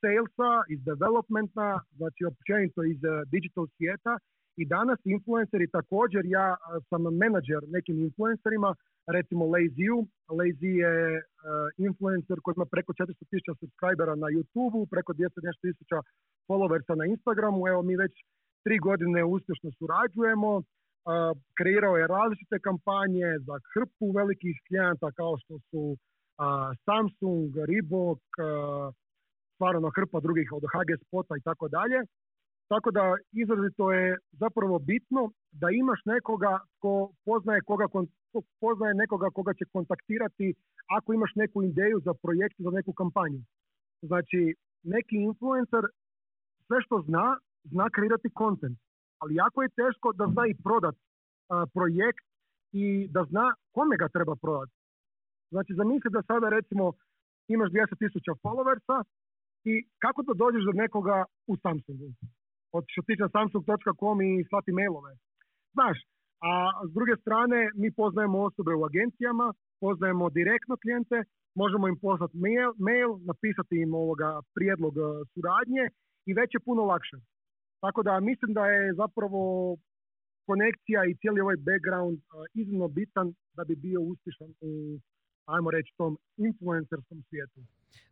salesa, 0.00 0.52
iz 0.68 0.80
developmenta, 0.84 1.80
znači 1.98 2.24
općenito 2.24 2.80
iz 2.84 3.00
digital 3.32 3.66
svijeta 3.76 4.18
i 4.56 4.64
danas 4.66 4.98
influenceri 5.04 5.66
također, 5.78 6.22
ja 6.24 6.56
sam 6.88 7.02
menadžer 7.02 7.62
nekim 7.68 7.96
influencerima, 7.98 8.74
recimo 9.06 9.44
Lazy-u. 9.44 9.98
Lazy 10.38 10.72
je 10.84 10.96
uh, 11.16 11.22
influencer 11.88 12.36
koji 12.42 12.54
ima 12.56 12.66
preko 12.74 12.92
400 12.92 13.24
tisuća 13.30 13.52
subscribera 13.60 14.14
na 14.14 14.28
YouTube-u, 14.34 14.86
preko 14.86 15.12
200 15.12 15.44
nešto 15.46 15.62
tisuća 15.68 15.98
followersa 16.48 16.94
na 16.94 17.04
Instagramu. 17.06 17.68
Evo 17.68 17.82
mi 17.82 17.96
već 17.96 18.12
tri 18.64 18.78
godine 18.78 19.24
uspješno 19.24 19.70
surađujemo. 19.78 20.50
Uh, 20.56 20.62
kreirao 21.58 21.96
je 21.96 22.06
različite 22.06 22.58
kampanje 22.58 23.28
za 23.46 23.56
hrpu 23.72 24.06
velikih 24.18 24.56
klijenata 24.68 25.08
kao 25.20 25.34
što 25.42 25.54
su 25.70 25.96
Samsung, 26.86 27.50
Reebok, 27.68 28.22
stvarno 29.54 29.90
hrpa 29.96 30.20
drugih 30.20 30.48
od 30.52 30.62
HG 30.72 30.90
Spota 31.02 31.34
i 31.36 31.44
tako 31.48 31.68
dalje. 31.68 31.98
Tako 32.72 32.90
da 32.90 33.16
izrazito 33.32 33.92
je 33.92 34.18
zapravo 34.32 34.78
bitno 34.78 35.30
da 35.52 35.70
imaš 35.70 36.00
nekoga 36.04 36.58
ko 36.78 37.12
poznaje 37.24 37.60
koga 37.60 37.86
poznaje 38.60 38.94
nekoga 38.94 39.30
koga 39.30 39.54
će 39.54 39.64
kontaktirati 39.72 40.54
ako 40.96 41.12
imaš 41.12 41.32
neku 41.34 41.62
ideju 41.62 42.00
za 42.04 42.14
projekt, 42.22 42.56
za 42.58 42.70
neku 42.70 42.92
kampanju. 42.92 43.40
Znači, 44.02 44.54
neki 44.82 45.16
influencer 45.16 45.84
sve 46.66 46.78
što 46.84 47.02
zna, 47.06 47.38
zna 47.64 47.90
kreirati 47.90 48.30
kontent. 48.30 48.78
Ali 49.18 49.34
jako 49.34 49.62
je 49.62 49.76
teško 49.80 50.12
da 50.12 50.26
zna 50.32 50.46
i 50.46 50.54
prodat 50.64 50.96
projekt 51.74 52.24
i 52.72 53.08
da 53.10 53.24
zna 53.30 53.54
kome 53.72 53.96
ga 53.96 54.08
treba 54.08 54.34
prodati. 54.36 54.72
Znači, 55.50 55.74
zamisli 55.74 56.10
da 56.10 56.22
sada 56.22 56.48
recimo 56.48 56.92
imaš 57.48 57.70
200.000 57.70 58.34
followersa 58.42 59.04
i 59.64 59.72
kako 59.98 60.22
da 60.22 60.32
dođeš 60.34 60.64
do 60.64 60.72
nekoga 60.72 61.24
u 61.46 61.56
Samsungu 61.56 62.08
od 62.76 62.84
što 62.92 63.02
tiče 63.08 63.26
samsung.com 63.34 64.18
i 64.22 64.44
slati 64.48 64.72
mailove. 64.78 65.12
Znaš, 65.76 65.96
a 66.50 66.52
s 66.88 66.90
druge 66.96 67.14
strane 67.22 67.58
mi 67.80 67.88
poznajemo 68.00 68.38
osobe 68.48 68.72
u 68.74 68.84
agencijama, 68.90 69.46
poznajemo 69.80 70.30
direktno 70.38 70.74
klijente, 70.82 71.18
možemo 71.62 71.84
im 71.88 71.98
poslati 72.06 72.36
mail, 72.44 72.70
mail 72.88 73.10
napisati 73.30 73.74
im 73.84 73.94
ovoga 73.94 74.30
prijedlog 74.56 74.94
e, 74.96 75.02
suradnje 75.32 75.84
i 76.28 76.30
već 76.38 76.50
je 76.54 76.66
puno 76.68 76.82
lakše. 76.92 77.16
Tako 77.84 78.02
da 78.02 78.20
mislim 78.20 78.50
da 78.58 78.64
je 78.66 78.94
zapravo 78.94 79.42
konekcija 80.50 81.00
i 81.04 81.16
cijeli 81.20 81.40
ovaj 81.40 81.58
background 81.68 82.18
uh, 82.18 82.44
iznimno 82.60 82.88
bitan 82.88 83.26
da 83.56 83.62
bi 83.64 83.74
bio 83.76 84.00
uspješan 84.00 84.50
u, 84.68 84.70
ajmo 85.54 85.70
reći, 85.70 85.94
tom 85.96 86.18
influencerskom 86.36 87.18
svijetu. 87.28 87.60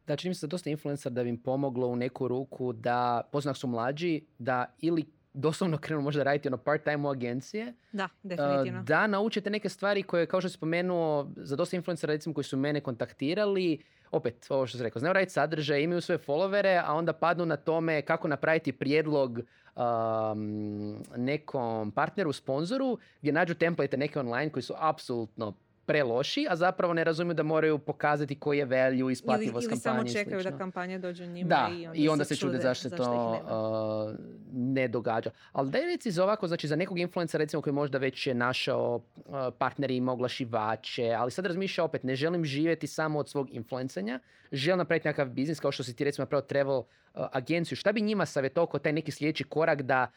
Da, 0.07 0.17
čini 0.17 0.31
mi 0.31 0.35
se 0.35 0.47
da 0.47 0.51
dosta 0.51 0.71
influencer 0.71 1.13
da 1.13 1.23
bi 1.23 1.29
im 1.29 1.43
pomoglo 1.43 1.87
u 1.87 1.97
neku 1.97 2.29
ruku 2.29 2.73
da, 2.73 3.23
poznak 3.33 3.57
su 3.57 3.67
mlađi, 3.67 4.21
da 4.39 4.75
ili 4.79 5.05
doslovno 5.35 5.79
krenu 5.85 6.03
možda 6.03 6.23
raditi 6.23 6.49
ono 6.49 6.57
part-time 6.57 7.07
u 7.07 7.11
agencije. 7.11 7.75
Da, 7.93 8.09
definitivno. 8.23 8.83
Da 8.83 9.07
naučite 9.07 9.51
neke 9.51 9.69
stvari 9.69 10.03
koje, 10.03 10.27
kao 10.27 10.41
što 10.41 10.49
sam 10.49 10.59
spomenuo, 10.59 11.31
za 11.37 11.57
dosta 11.57 11.77
influencera 11.77 12.13
recimo 12.13 12.35
koji 12.35 12.45
su 12.45 12.57
mene 12.57 12.81
kontaktirali, 12.81 13.83
opet, 14.11 14.47
ovo 14.49 14.67
što 14.67 14.79
sam 14.79 14.85
rekao, 14.85 15.01
znaju 15.01 15.13
raditi 15.13 15.33
sadržaj, 15.33 15.83
imaju 15.83 16.01
svoje 16.01 16.19
followere, 16.19 16.83
a 16.85 16.95
onda 16.95 17.13
padnu 17.13 17.47
na 17.47 17.57
tome 17.57 18.03
kako 18.03 18.29
napraviti 18.29 18.73
prijedlog 18.73 19.39
um, 19.77 21.03
nekom 21.17 21.91
partneru, 21.91 22.33
sponzoru, 22.33 22.99
gdje 23.21 23.33
nađu 23.33 23.55
template 23.55 23.97
neke 23.97 24.21
online 24.21 24.51
koji 24.53 24.63
su 24.63 24.75
apsolutno 24.77 25.55
preloši, 25.87 26.47
a 26.51 26.57
zapravo 26.57 26.95
ne 26.95 27.05
razumiju 27.05 27.35
da 27.35 27.43
moraju 27.43 27.79
pokazati 27.79 28.35
koji 28.39 28.59
je 28.59 28.65
value, 28.65 29.13
isplativost 29.13 29.65
ili, 29.65 29.73
ili 29.73 29.81
samo 29.81 30.05
čekaju 30.05 30.43
da 30.43 30.59
kampanja 30.59 30.99
dođe 30.99 31.27
njima 31.27 31.49
da, 31.49 31.69
i 31.73 31.87
onda, 31.87 31.99
i 31.99 32.09
onda 32.09 32.25
se, 32.25 32.37
čude 32.37 32.59
zašto 32.59 32.91
to 32.91 33.31
uh, 33.33 34.15
ne 34.53 34.89
događa. 34.89 35.31
Ali 35.53 35.71
daj 35.71 35.85
reci 35.85 36.11
za 36.11 36.25
ovako, 36.25 36.49
znači 36.49 36.69
za 36.69 36.77
nekog 36.77 36.99
influencera 36.99 37.43
recimo 37.43 37.63
koji 37.63 37.75
možda 37.75 37.99
već 37.99 38.27
je 38.27 38.35
našao 38.35 38.97
uh, 39.17 39.35
partneri 39.59 39.97
ima 39.97 40.13
oglašivače, 40.13 41.11
ali 41.11 41.31
sad 41.31 41.47
razmišlja 41.47 41.85
opet, 41.85 42.03
ne 42.03 42.17
želim 42.17 42.45
živjeti 42.45 42.87
samo 42.87 43.19
od 43.19 43.29
svog 43.29 43.49
influencanja, 43.51 44.21
želim 44.53 44.79
napraviti 44.79 45.09
nekakav 45.09 45.35
biznis 45.35 45.61
kao 45.61 45.73
što 45.73 45.83
si 45.83 45.97
ti 45.97 46.05
recimo 46.05 46.23
napravio 46.23 46.47
travel 46.47 46.79
uh, 46.79 46.85
agenciju. 47.33 47.77
Šta 47.77 47.93
bi 47.93 48.01
njima 48.01 48.27
savjetovao 48.27 48.79
taj 48.79 48.93
neki 48.93 49.11
sljedeći 49.11 49.45
korak 49.45 49.83
da 49.83 50.11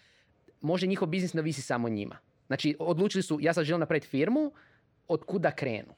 može 0.62 0.88
njihov 0.88 1.08
biznis 1.08 1.34
ne 1.34 1.42
visi 1.42 1.62
samo 1.62 1.90
njima? 1.90 2.18
Znači, 2.48 2.76
odlučili 2.80 3.24
su, 3.24 3.38
ja 3.42 3.54
sad 3.54 3.64
želim 3.64 3.80
napraviti 3.80 4.08
firmu, 4.08 4.52
od 5.16 5.22
kuda 5.30 5.52
krenu? 5.60 5.94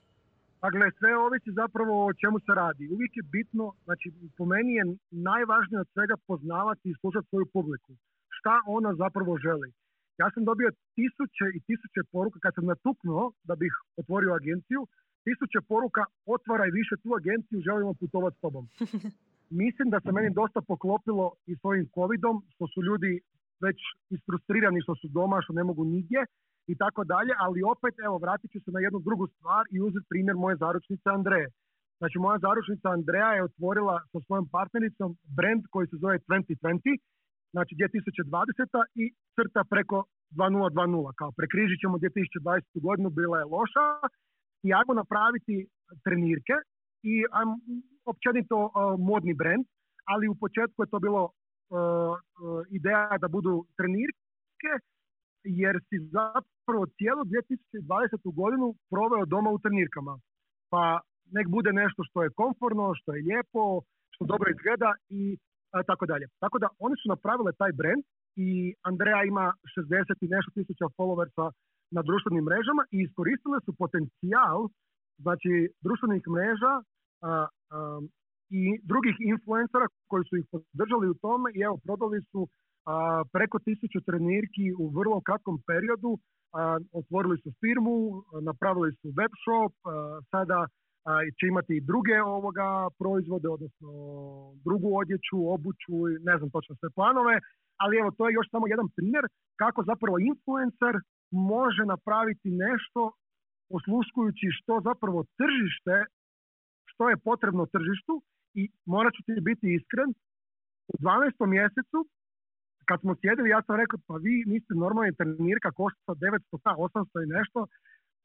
Dakle, 0.65 0.85
sve 0.99 1.11
ovisi 1.25 1.51
zapravo 1.61 1.93
o 2.07 2.13
čemu 2.21 2.37
se 2.45 2.51
radi. 2.63 2.83
Uvijek 2.95 3.13
je 3.19 3.23
bitno, 3.35 3.65
znači 3.85 4.07
po 4.37 4.43
meni 4.53 4.71
je 4.79 4.85
najvažnije 5.29 5.79
od 5.81 5.89
svega 5.93 6.15
poznavati 6.27 6.85
i 6.89 6.97
slušati 7.01 7.29
svoju 7.29 7.45
publiku. 7.55 7.91
Šta 8.37 8.53
ona 8.77 8.91
zapravo 9.03 9.37
želi. 9.45 9.69
Ja 10.21 10.27
sam 10.33 10.43
dobio 10.49 10.69
tisuće 10.97 11.45
i 11.57 11.59
tisuće 11.67 12.01
poruka 12.11 12.37
kad 12.43 12.51
sam 12.55 12.65
natuknuo 12.73 13.23
da 13.47 13.53
bih 13.61 13.73
otvorio 14.01 14.31
agenciju, 14.39 14.81
tisuće 15.25 15.59
poruka 15.71 16.03
otvaraj 16.35 16.69
više 16.79 16.95
tu 17.03 17.09
agenciju, 17.19 17.65
želimo 17.69 17.93
putovati 18.01 18.37
s 18.37 18.41
tobom. 18.45 18.63
Mislim 19.63 19.87
da 19.93 19.99
se 19.99 20.11
meni 20.11 20.29
dosta 20.39 20.61
poklopilo 20.71 21.25
i 21.51 21.53
s 21.59 21.61
ovim 21.69 21.85
covidom, 21.95 22.35
što 22.53 22.67
su 22.73 22.79
ljudi 22.89 23.11
već 23.61 23.77
isfrustrirani 24.09 24.81
što 24.81 24.95
su 24.95 25.07
doma, 25.07 25.41
što 25.43 25.53
ne 25.53 25.63
mogu 25.63 25.83
nigdje 25.83 26.21
i 26.67 26.75
tako 26.77 27.03
dalje, 27.03 27.33
ali 27.45 27.69
opet, 27.73 27.95
evo, 28.05 28.17
vratit 28.17 28.51
ću 28.51 28.59
se 28.59 28.71
na 28.71 28.79
jednu 28.79 28.99
drugu 28.99 29.27
stvar 29.27 29.63
i 29.71 29.81
uzeti 29.81 30.05
primjer 30.09 30.35
moje 30.35 30.55
zaručnice 30.55 31.09
Andreje. 31.09 31.47
Znači, 31.99 32.17
moja 32.19 32.37
zaručnica 32.45 32.87
Andreja 32.89 33.29
je 33.33 33.43
otvorila 33.43 33.95
sa 34.11 34.19
svojom 34.25 34.47
partnericom 34.57 35.09
brand 35.37 35.63
koji 35.73 35.87
se 35.87 35.97
zove 36.03 36.19
2020, 36.19 36.99
znači 37.53 37.75
2020 37.75 38.83
i 38.95 39.05
crta 39.35 39.63
preko 39.69 39.97
2020, 40.31 41.13
kao 41.19 41.31
prekrižit 41.37 41.79
ćemo 41.83 41.97
2020. 41.97 42.81
godinu, 42.87 43.09
bila 43.09 43.37
je 43.39 43.51
loša 43.55 43.85
i 44.67 44.73
ajmo 44.77 44.93
napraviti 45.01 45.55
trenirke 46.03 46.55
i 47.11 47.13
ajmo, 47.37 47.55
općenito 48.11 48.57
modni 49.09 49.33
brand, 49.41 49.65
ali 50.11 50.27
u 50.27 50.35
početku 50.43 50.83
je 50.83 50.91
to 50.93 50.99
bilo 50.99 51.21
ideja 52.69 53.17
da 53.21 53.27
budu 53.27 53.65
trenirke, 53.77 54.71
jer 55.43 55.79
si 55.87 55.97
zapravo 55.99 56.85
cijelu 56.97 57.21
2020. 57.23 58.35
godinu 58.35 58.75
proveo 58.89 59.25
doma 59.25 59.49
u 59.49 59.59
trenirkama. 59.59 60.19
Pa 60.69 60.99
nek 61.31 61.47
bude 61.47 61.73
nešto 61.73 62.03
što 62.03 62.23
je 62.23 62.35
komforno, 62.41 62.93
što 62.95 63.13
je 63.13 63.23
lijepo, 63.23 63.81
što 64.13 64.25
dobro 64.25 64.47
izgleda 64.51 64.93
i 65.09 65.37
tako 65.87 66.05
dalje. 66.05 66.25
Tako 66.39 66.57
da 66.59 66.67
oni 66.79 66.95
su 67.01 67.09
napravile 67.09 67.51
taj 67.61 67.71
brand 67.79 68.03
i 68.35 68.73
Andreja 68.89 69.23
ima 69.23 69.53
60 69.77 70.25
i 70.25 70.27
nešto 70.35 70.51
tisuća 70.51 70.85
followersa 70.97 71.51
na 71.91 72.01
društvenim 72.01 72.43
mrežama 72.43 72.83
i 72.91 72.97
iskoristile 73.05 73.57
su 73.65 73.71
potencijal 73.81 74.59
znači 75.17 75.53
društvenih 75.85 76.23
mreža 76.35 76.73
i 78.49 78.79
drugih 78.83 79.15
influencera 79.19 79.87
koji 80.07 80.23
su 80.29 80.35
ih 80.37 80.45
podržali 80.51 81.09
u 81.09 81.19
tome 81.25 81.51
i 81.55 81.59
evo 81.67 81.77
prodali 81.85 82.21
su 82.31 82.47
preko 83.33 83.59
tisuću 83.59 83.99
trenirki 84.01 84.65
u 84.79 84.85
vrlo 84.97 85.21
kratkom 85.21 85.57
periodu, 85.67 86.11
otvorili 86.99 87.37
su 87.43 87.49
firmu, 87.61 87.95
napravili 88.41 88.91
su 88.99 89.07
web 89.19 89.33
shop, 89.43 89.73
sada 90.31 90.59
će 91.37 91.43
imati 91.47 91.73
i 91.77 91.85
druge 91.91 92.17
ovoga 92.21 92.69
proizvode, 92.99 93.47
odnosno 93.55 93.89
drugu 94.65 94.89
odjeću, 95.01 95.37
obuću, 95.55 95.95
ne 96.29 96.35
znam 96.37 96.49
točno 96.55 96.75
sve 96.75 96.89
planove, 96.97 97.35
ali 97.81 97.97
evo 98.01 98.09
to 98.17 98.23
je 98.27 98.33
još 98.33 98.47
samo 98.51 98.67
jedan 98.67 98.87
primjer 98.95 99.23
kako 99.61 99.79
zapravo 99.91 100.17
influencer 100.31 100.95
može 101.31 101.83
napraviti 101.93 102.49
nešto 102.65 103.01
osluškujući 103.77 104.47
što 104.57 104.73
zapravo 104.89 105.19
tržište, 105.39 105.95
što 106.91 107.09
je 107.09 107.23
potrebno 107.29 107.63
tržištu 107.65 108.13
i 108.61 108.63
morat 108.85 109.13
ću 109.13 109.21
ti 109.25 109.41
biti 109.49 109.65
iskren, 109.77 110.09
u 110.93 110.95
12. 110.97 111.45
mjesecu 111.55 111.99
kad 112.89 112.97
smo 113.01 113.15
sjedili 113.21 113.49
ja 113.49 113.61
sam 113.65 113.75
rekao 113.81 113.99
pa 114.07 114.15
vi 114.25 114.35
niste 114.51 114.73
normalni 114.83 115.15
trenirka 115.19 115.71
košta 115.71 116.11
900, 116.13 116.39
800 116.61 117.23
i 117.23 117.33
nešto, 117.37 117.59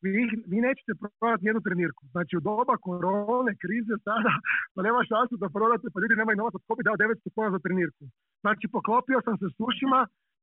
vi, 0.03 0.11
vi 0.53 0.59
nećete 0.67 0.93
prodati 1.19 1.47
jednu 1.49 1.61
trenirku. 1.67 2.03
Znači 2.15 2.33
u 2.37 2.45
doba 2.49 2.77
korone, 2.87 3.53
krize 3.63 3.95
sada, 4.07 4.33
pa 4.75 4.79
nema 4.87 5.01
šansu 5.13 5.35
da 5.43 5.49
prodate, 5.57 5.87
pa 5.93 6.01
ljudi 6.01 6.21
nemaju 6.21 6.37
novac, 6.37 6.55
tko 6.65 6.75
bi 6.77 6.87
dao 6.89 6.97
900 6.97 7.35
kuna 7.35 7.51
za 7.55 7.61
trenirku. 7.65 8.05
Znači 8.45 8.65
poklopio 8.75 9.19
sam 9.27 9.37
se 9.41 9.47
s 9.57 9.59
ušima, 9.69 10.01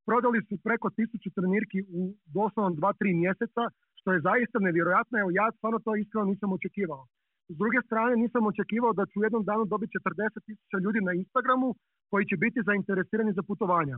prodali 0.08 0.40
su 0.48 0.56
preko 0.68 0.88
tisuću 0.98 1.30
trenirki 1.38 1.80
u 2.00 2.02
doslovno 2.38 2.72
2-3 2.76 3.22
mjeseca, 3.24 3.64
što 4.00 4.08
je 4.14 4.26
zaista 4.30 4.58
nevjerojatno. 4.68 5.16
Evo 5.20 5.30
ja 5.40 5.48
stvarno 5.58 5.80
to 5.86 5.92
iskreno 5.96 6.26
nisam 6.32 6.50
očekivao. 6.58 7.04
S 7.54 7.56
druge 7.62 7.80
strane 7.86 8.16
nisam 8.16 8.46
očekivao 8.52 8.94
da 8.94 9.06
ću 9.06 9.20
u 9.20 9.24
jednom 9.24 9.44
danu 9.44 9.66
dobiti 9.66 9.98
40 9.98 10.46
tisuća 10.46 10.78
ljudi 10.84 11.00
na 11.02 11.14
Instagramu 11.14 11.76
koji 12.10 12.26
će 12.26 12.36
biti 12.38 12.66
zainteresirani 12.66 13.34
za 13.34 13.44
putovanja. 13.44 13.98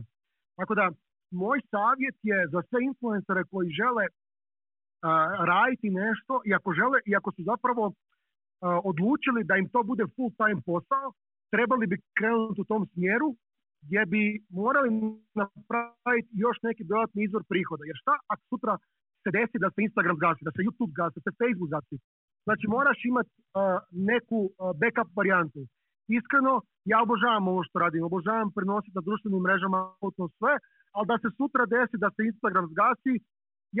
Tako 0.58 0.74
da, 0.74 0.90
moj 1.30 1.60
savjet 1.70 2.16
je 2.22 2.38
za 2.52 2.60
sve 2.68 2.78
influencere 2.90 3.42
koji 3.50 3.78
žele 3.80 4.04
raditi 5.52 5.90
nešto 5.90 6.34
i 6.48 6.54
ako 6.54 6.72
žele, 6.72 6.98
i 7.06 7.16
ako 7.16 7.32
su 7.32 7.42
zapravo 7.42 7.92
odlučili 8.90 9.44
da 9.44 9.54
im 9.56 9.68
to 9.68 9.82
bude 9.82 10.04
full 10.16 10.30
time 10.40 10.60
posao, 10.66 11.06
trebali 11.54 11.86
bi 11.86 11.96
krenuti 12.18 12.60
u 12.60 12.64
tom 12.64 12.82
smjeru 12.92 13.28
gdje 13.82 14.06
bi 14.06 14.22
morali 14.50 14.90
napraviti 15.34 16.30
još 16.44 16.56
neki 16.62 16.84
dodatni 16.84 17.24
izvor 17.24 17.44
prihoda. 17.48 17.82
Jer 17.84 17.96
šta 18.02 18.14
ako 18.32 18.42
sutra 18.50 18.78
se 19.22 19.30
desi 19.36 19.56
da 19.64 19.68
se 19.70 19.82
Instagram 19.82 20.18
gasi, 20.24 20.46
da 20.48 20.52
se 20.56 20.60
YouTube 20.66 20.92
gasi, 21.00 21.16
da 21.18 21.22
se 21.26 21.38
Facebook 21.40 21.70
gasi? 21.74 21.96
Znači 22.46 22.64
moraš 22.76 22.98
imati 23.10 23.30
neku 24.10 24.38
backup 24.80 25.10
varijantu. 25.16 25.60
Iskreno, 26.18 26.54
ja 26.92 26.98
obožavam 27.02 27.48
ovo 27.52 27.62
što 27.66 27.78
radim, 27.78 28.04
obožavam 28.04 28.48
prenositi 28.56 28.96
na 28.98 29.02
društvenim 29.08 29.42
mrežama 29.46 29.80
sve, 30.38 30.54
ali 30.96 31.06
da 31.10 31.16
se 31.22 31.28
sutra 31.38 31.64
desi 31.74 31.96
da 32.04 32.08
se 32.10 32.20
Instagram 32.30 32.66
zgasi, 32.72 33.14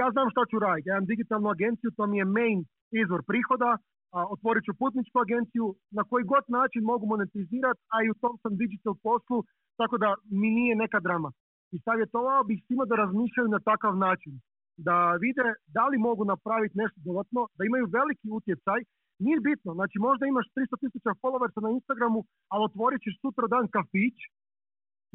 ja 0.00 0.06
znam 0.14 0.26
što 0.32 0.40
ću 0.50 0.56
raditi. 0.58 0.88
Ja 0.88 0.94
imam 0.94 1.10
digitalnu 1.12 1.48
agenciju, 1.54 1.90
to 1.96 2.06
mi 2.06 2.16
je 2.18 2.32
main 2.38 2.58
izvor 3.02 3.22
prihoda, 3.30 3.70
a, 4.16 4.18
otvorit 4.34 4.64
ću 4.64 4.72
putničku 4.82 5.16
agenciju, 5.24 5.66
na 5.98 6.02
koji 6.08 6.30
god 6.32 6.44
način 6.58 6.82
mogu 6.92 7.04
monetizirati, 7.06 7.80
a 7.94 7.96
i 8.04 8.10
u 8.10 8.18
tom 8.22 8.34
sam 8.42 8.52
digital 8.62 8.94
poslu, 9.06 9.38
tako 9.80 9.98
da 9.98 10.14
mi 10.38 10.48
nije 10.58 10.74
neka 10.76 11.00
drama. 11.06 11.30
I 11.74 11.76
savjetovao 11.86 12.42
bih 12.48 12.58
svima 12.66 12.84
da 12.84 13.00
razmišljaju 13.02 13.48
na 13.48 13.60
takav 13.70 13.96
način. 13.96 14.32
Da 14.76 14.96
vide 15.20 15.42
da 15.66 15.84
li 15.86 15.98
mogu 15.98 16.24
napraviti 16.24 16.78
nešto 16.78 16.98
dodatno, 17.04 17.40
da 17.56 17.64
imaju 17.64 17.86
veliki 17.98 18.28
utjecaj. 18.38 18.80
Nije 19.24 19.40
bitno, 19.40 19.70
znači 19.74 19.96
možda 19.98 20.26
imaš 20.26 20.46
300 20.56 20.80
tisuća 20.82 21.10
followersa 21.22 21.60
na 21.62 21.70
Instagramu, 21.70 22.20
ali 22.52 22.64
otvorit 22.64 23.00
ćeš 23.02 23.20
sutra 23.20 23.46
dan 23.54 23.66
kafić 23.68 24.16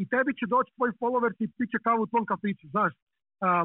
i 0.02 0.04
tebi 0.08 0.32
će 0.40 0.46
doći 0.54 0.76
tvoj 0.76 0.92
followers 1.00 1.38
i 1.40 1.52
piće 1.58 1.78
kavu 1.88 2.02
u 2.04 2.12
tom 2.14 2.26
kafiću, 2.26 2.68
znaš. 2.68 2.94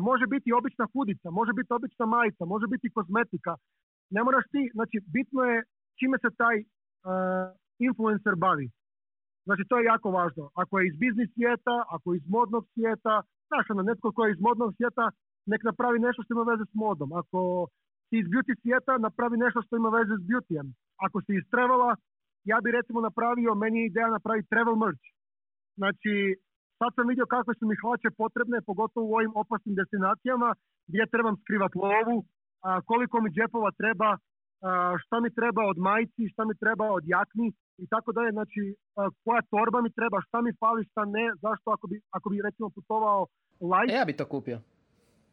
može 0.00 0.26
biti 0.26 0.52
obična 0.52 0.86
hudica, 0.92 1.30
može 1.30 1.52
biti 1.52 1.72
obična 1.72 2.06
majica, 2.06 2.44
može 2.44 2.66
biti 2.66 2.92
kozmetika. 2.96 3.56
Ne 4.10 4.22
moraš 4.24 4.44
ti, 4.52 4.70
znači 4.74 4.96
bitno 5.16 5.40
je 5.50 5.56
čime 5.98 6.16
se 6.22 6.28
taj 6.36 6.56
influencer 7.78 8.34
bavi. 8.36 8.70
Znači 9.46 9.62
to 9.68 9.78
je 9.78 9.84
jako 9.84 10.10
važno. 10.10 10.50
Ako 10.54 10.78
je 10.78 10.88
iz 10.88 10.96
biznis 10.96 11.30
svijeta, 11.34 11.76
ako 11.94 12.12
je 12.12 12.16
iz 12.16 12.26
modnog 12.28 12.64
svijeta, 12.74 13.22
znaš 13.48 13.66
ono, 13.70 13.82
netko 13.82 14.12
ko 14.12 14.24
je 14.24 14.32
iz 14.32 14.40
modnog 14.40 14.74
svijeta, 14.76 15.10
nek 15.52 15.62
napravi 15.70 15.98
nešto 16.06 16.22
što 16.22 16.34
ima 16.34 16.44
veze 16.52 16.64
s 16.72 16.74
modom. 16.84 17.08
Ako 17.20 17.40
si 18.08 18.14
iz 18.22 18.26
beauty 18.32 18.52
svijeta, 18.62 18.92
napravi 19.06 19.36
nešto 19.44 19.62
što 19.62 19.72
ima 19.76 19.90
veze 19.98 20.14
s 20.20 20.24
beautyjem. 20.30 20.66
Ako 21.06 21.16
si 21.24 21.32
iz 21.40 21.44
travel 21.52 21.80
ja 22.44 22.58
bi 22.64 22.76
recimo 22.78 23.00
napravio, 23.00 23.54
meni 23.54 23.78
je 23.80 23.86
ideja 23.86 24.08
napraviti 24.16 24.48
travel 24.48 24.76
merch. 24.84 25.04
Znači, 25.80 26.14
sad 26.78 26.90
sam 26.94 27.08
vidio 27.08 27.26
kakve 27.26 27.54
su 27.54 27.64
mi 27.66 27.80
hlače 27.82 28.10
potrebne, 28.22 28.66
pogotovo 28.70 29.06
u 29.06 29.14
ovim 29.18 29.32
opasnim 29.42 29.74
destinacijama, 29.80 30.54
gdje 30.88 31.12
trebam 31.14 31.36
skrivati 31.42 31.78
lovu, 31.78 32.16
a, 32.62 32.80
koliko 32.90 33.20
mi 33.20 33.30
džepova 33.36 33.70
treba, 33.80 34.10
a, 34.16 34.18
šta 35.02 35.16
mi 35.20 35.34
treba 35.38 35.62
od 35.72 35.78
majci, 35.78 36.32
šta 36.32 36.42
mi 36.44 36.54
treba 36.62 36.86
od 36.98 37.04
jakni, 37.16 37.48
i 37.84 37.86
tako 37.86 38.12
dalje, 38.12 38.30
znači 38.32 38.60
koja 39.24 39.42
torba 39.50 39.80
mi 39.82 39.90
treba, 39.98 40.18
šta 40.26 40.38
mi 40.40 40.52
fali, 40.60 40.84
šta 40.90 41.04
ne, 41.04 41.26
zašto 41.44 41.70
ako 41.70 41.86
bi, 41.86 41.96
ako 42.10 42.30
bi 42.30 42.42
recimo 42.42 42.68
putovao 42.76 43.26
live. 43.60 43.92
E, 43.92 43.96
ja 44.00 44.04
bi 44.04 44.12
to 44.20 44.26
kupio. 44.34 44.58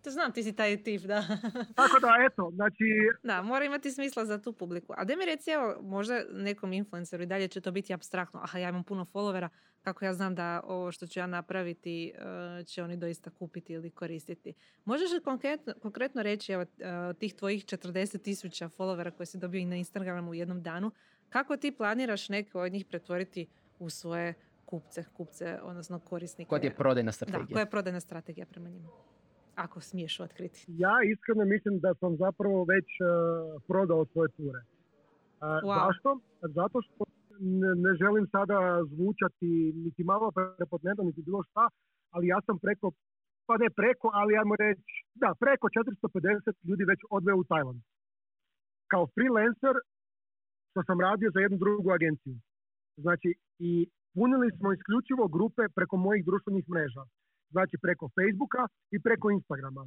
To 0.01 0.11
znam, 0.11 0.31
ti 0.31 0.43
si 0.43 0.53
taj 0.53 0.83
tip, 0.83 1.01
da. 1.01 1.23
Tako 1.75 1.99
da, 1.99 2.13
eto, 2.31 2.51
znači... 2.53 2.83
Da, 3.23 3.41
mora 3.41 3.65
imati 3.65 3.91
smisla 3.91 4.25
za 4.25 4.37
tu 4.41 4.53
publiku. 4.53 4.93
A 4.97 5.03
da 5.03 5.15
mi 5.15 5.25
reci, 5.25 5.51
evo, 5.51 5.77
možda 5.81 6.21
nekom 6.31 6.73
influenceru 6.73 7.23
i 7.23 7.25
dalje 7.25 7.47
će 7.47 7.61
to 7.61 7.71
biti 7.71 7.93
abstraktno. 7.93 8.39
Aha, 8.43 8.59
ja 8.59 8.69
imam 8.69 8.83
puno 8.83 9.05
followera, 9.13 9.49
kako 9.81 10.05
ja 10.05 10.13
znam 10.13 10.35
da 10.35 10.61
ovo 10.63 10.91
što 10.91 11.07
ću 11.07 11.19
ja 11.19 11.27
napraviti 11.27 12.13
e, 12.59 12.63
će 12.63 12.83
oni 12.83 12.97
doista 12.97 13.29
kupiti 13.29 13.73
ili 13.73 13.89
koristiti. 13.89 14.53
Možeš 14.85 15.11
li 15.11 15.23
konkretno, 15.23 15.73
konkretno 15.81 16.23
reći, 16.23 16.51
evo, 16.51 16.61
e, 16.61 17.13
tih 17.19 17.33
tvojih 17.33 17.65
40 17.65 18.21
tisuća 18.21 18.69
followera 18.69 19.11
koje 19.11 19.27
si 19.27 19.37
dobio 19.37 19.59
i 19.59 19.65
na 19.65 19.75
Instagramu 19.75 20.31
u 20.31 20.33
jednom 20.33 20.63
danu, 20.63 20.91
kako 21.29 21.57
ti 21.57 21.71
planiraš 21.71 22.29
neke 22.29 22.57
od 22.57 22.71
njih 22.71 22.85
pretvoriti 22.85 23.47
u 23.79 23.89
svoje 23.89 24.33
kupce, 24.65 25.03
kupce, 25.13 25.59
odnosno 25.63 25.99
korisnike? 25.99 26.49
Koja 26.49 26.63
je 26.63 26.75
prodajna 26.75 27.11
strategija? 27.11 27.45
Da, 27.45 27.53
koja 27.53 27.61
je 27.61 27.69
prodajna 27.69 27.99
strategija 27.99 28.45
prema 28.45 28.69
njima? 28.69 28.89
Ako 29.65 29.81
smiješ 29.81 30.19
otkriti. 30.19 30.65
Ja 30.67 30.95
iskreno 31.13 31.45
mislim 31.45 31.79
da 31.79 31.91
sam 31.99 32.11
zapravo 32.17 32.59
već 32.73 32.87
uh, 32.99 33.07
prodao 33.67 34.05
svoje 34.05 34.29
ture. 34.37 34.61
Uh, 34.61 34.67
Zašto? 35.77 36.09
Zato 36.41 36.77
što 36.81 37.03
ne, 37.83 37.91
želim 38.01 38.25
sada 38.35 38.57
zvučati 38.91 39.49
niti 39.85 40.03
malo 40.03 40.31
prepodnevno, 40.57 41.03
niti 41.03 41.21
bilo 41.21 41.43
šta, 41.43 41.69
ali 42.13 42.27
ja 42.27 42.39
sam 42.45 42.59
preko, 42.59 42.91
pa 43.47 43.57
ne 43.57 43.69
preko, 43.69 44.07
ali 44.13 44.37
ajmo 44.37 44.55
reći, 44.65 44.93
da, 45.15 45.29
preko 45.39 45.67
450 45.67 46.53
ljudi 46.67 46.83
već 46.91 46.99
odveo 47.09 47.37
u 47.37 47.43
Tajland. 47.43 47.81
Kao 48.91 49.07
freelancer 49.13 49.75
što 50.69 50.83
sam 50.87 51.01
radio 51.07 51.29
za 51.33 51.39
jednu 51.39 51.57
drugu 51.57 51.89
agenciju. 51.91 52.35
Znači, 52.97 53.29
i 53.59 53.71
punili 54.15 54.49
smo 54.57 54.73
isključivo 54.73 55.27
grupe 55.27 55.63
preko 55.75 55.95
mojih 55.97 56.25
društvenih 56.25 56.65
mreža. 56.69 57.03
Znači, 57.53 57.75
preko 57.81 58.09
Facebooka 58.15 58.63
i 58.95 58.97
preko 59.05 59.31
Instagrama. 59.31 59.83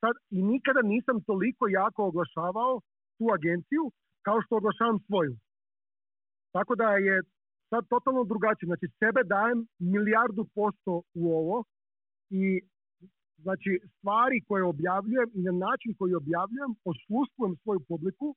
Sad, 0.00 0.14
I 0.30 0.42
nikada 0.42 0.82
nisam 0.82 1.16
toliko 1.30 1.68
jako 1.68 2.00
oglašavao 2.10 2.80
tu 3.18 3.24
agenciju 3.36 3.84
kao 4.26 4.38
što 4.42 4.56
oglašavam 4.56 4.98
svoju. 5.06 5.34
Tako 6.52 6.74
da 6.74 6.88
je 7.06 7.22
sad 7.70 7.82
totalno 7.88 8.24
drugačije. 8.24 8.66
Znači, 8.66 8.86
sebe 9.00 9.20
dajem 9.34 9.66
milijardu 9.78 10.42
posto 10.54 11.02
u 11.14 11.22
ovo 11.40 11.64
i 12.30 12.60
znači, 13.44 13.70
stvari 13.94 14.38
koje 14.48 14.64
objavljujem 14.64 15.28
i 15.34 15.40
na 15.48 15.52
način 15.66 15.90
koji 15.98 16.14
objavljujem 16.14 16.72
osluškujem 16.92 17.54
svoju 17.62 17.80
publiku 17.88 18.28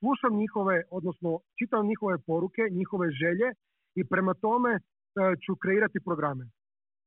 slušam 0.00 0.38
njihove, 0.42 0.82
odnosno 0.90 1.40
čitam 1.58 1.86
njihove 1.86 2.18
poruke, 2.26 2.62
njihove 2.70 3.10
želje 3.10 3.48
i 3.94 4.04
prema 4.04 4.34
tome 4.34 4.72
e, 4.74 4.80
ću 5.44 5.56
kreirati 5.62 5.98
programe. 6.04 6.44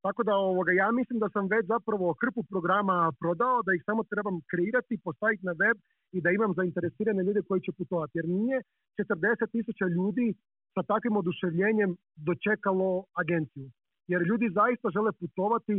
Tako 0.06 0.22
da 0.28 0.34
ovoga, 0.34 0.72
ja 0.72 0.88
mislim 0.98 1.18
da 1.24 1.28
sam 1.34 1.44
već 1.54 1.64
zapravo 1.74 2.14
hrpu 2.20 2.42
programa 2.52 3.12
prodao, 3.20 3.62
da 3.66 3.70
ih 3.74 3.82
samo 3.88 4.02
trebam 4.12 4.36
kreirati, 4.50 5.02
postaviti 5.04 5.46
na 5.48 5.54
web 5.62 5.76
i 6.16 6.18
da 6.24 6.28
imam 6.30 6.52
zainteresirane 6.58 7.22
ljude 7.26 7.42
koji 7.48 7.60
će 7.60 7.72
putovati. 7.78 8.18
Jer 8.18 8.26
nije 8.28 8.58
40 8.98 9.50
tisuća 9.54 9.86
ljudi 9.96 10.26
sa 10.74 10.82
takvim 10.92 11.16
oduševljenjem 11.16 11.90
dočekalo 12.28 13.04
agenciju. 13.22 13.66
Jer 14.12 14.20
ljudi 14.30 14.46
zaista 14.58 14.86
žele 14.96 15.12
putovati 15.20 15.76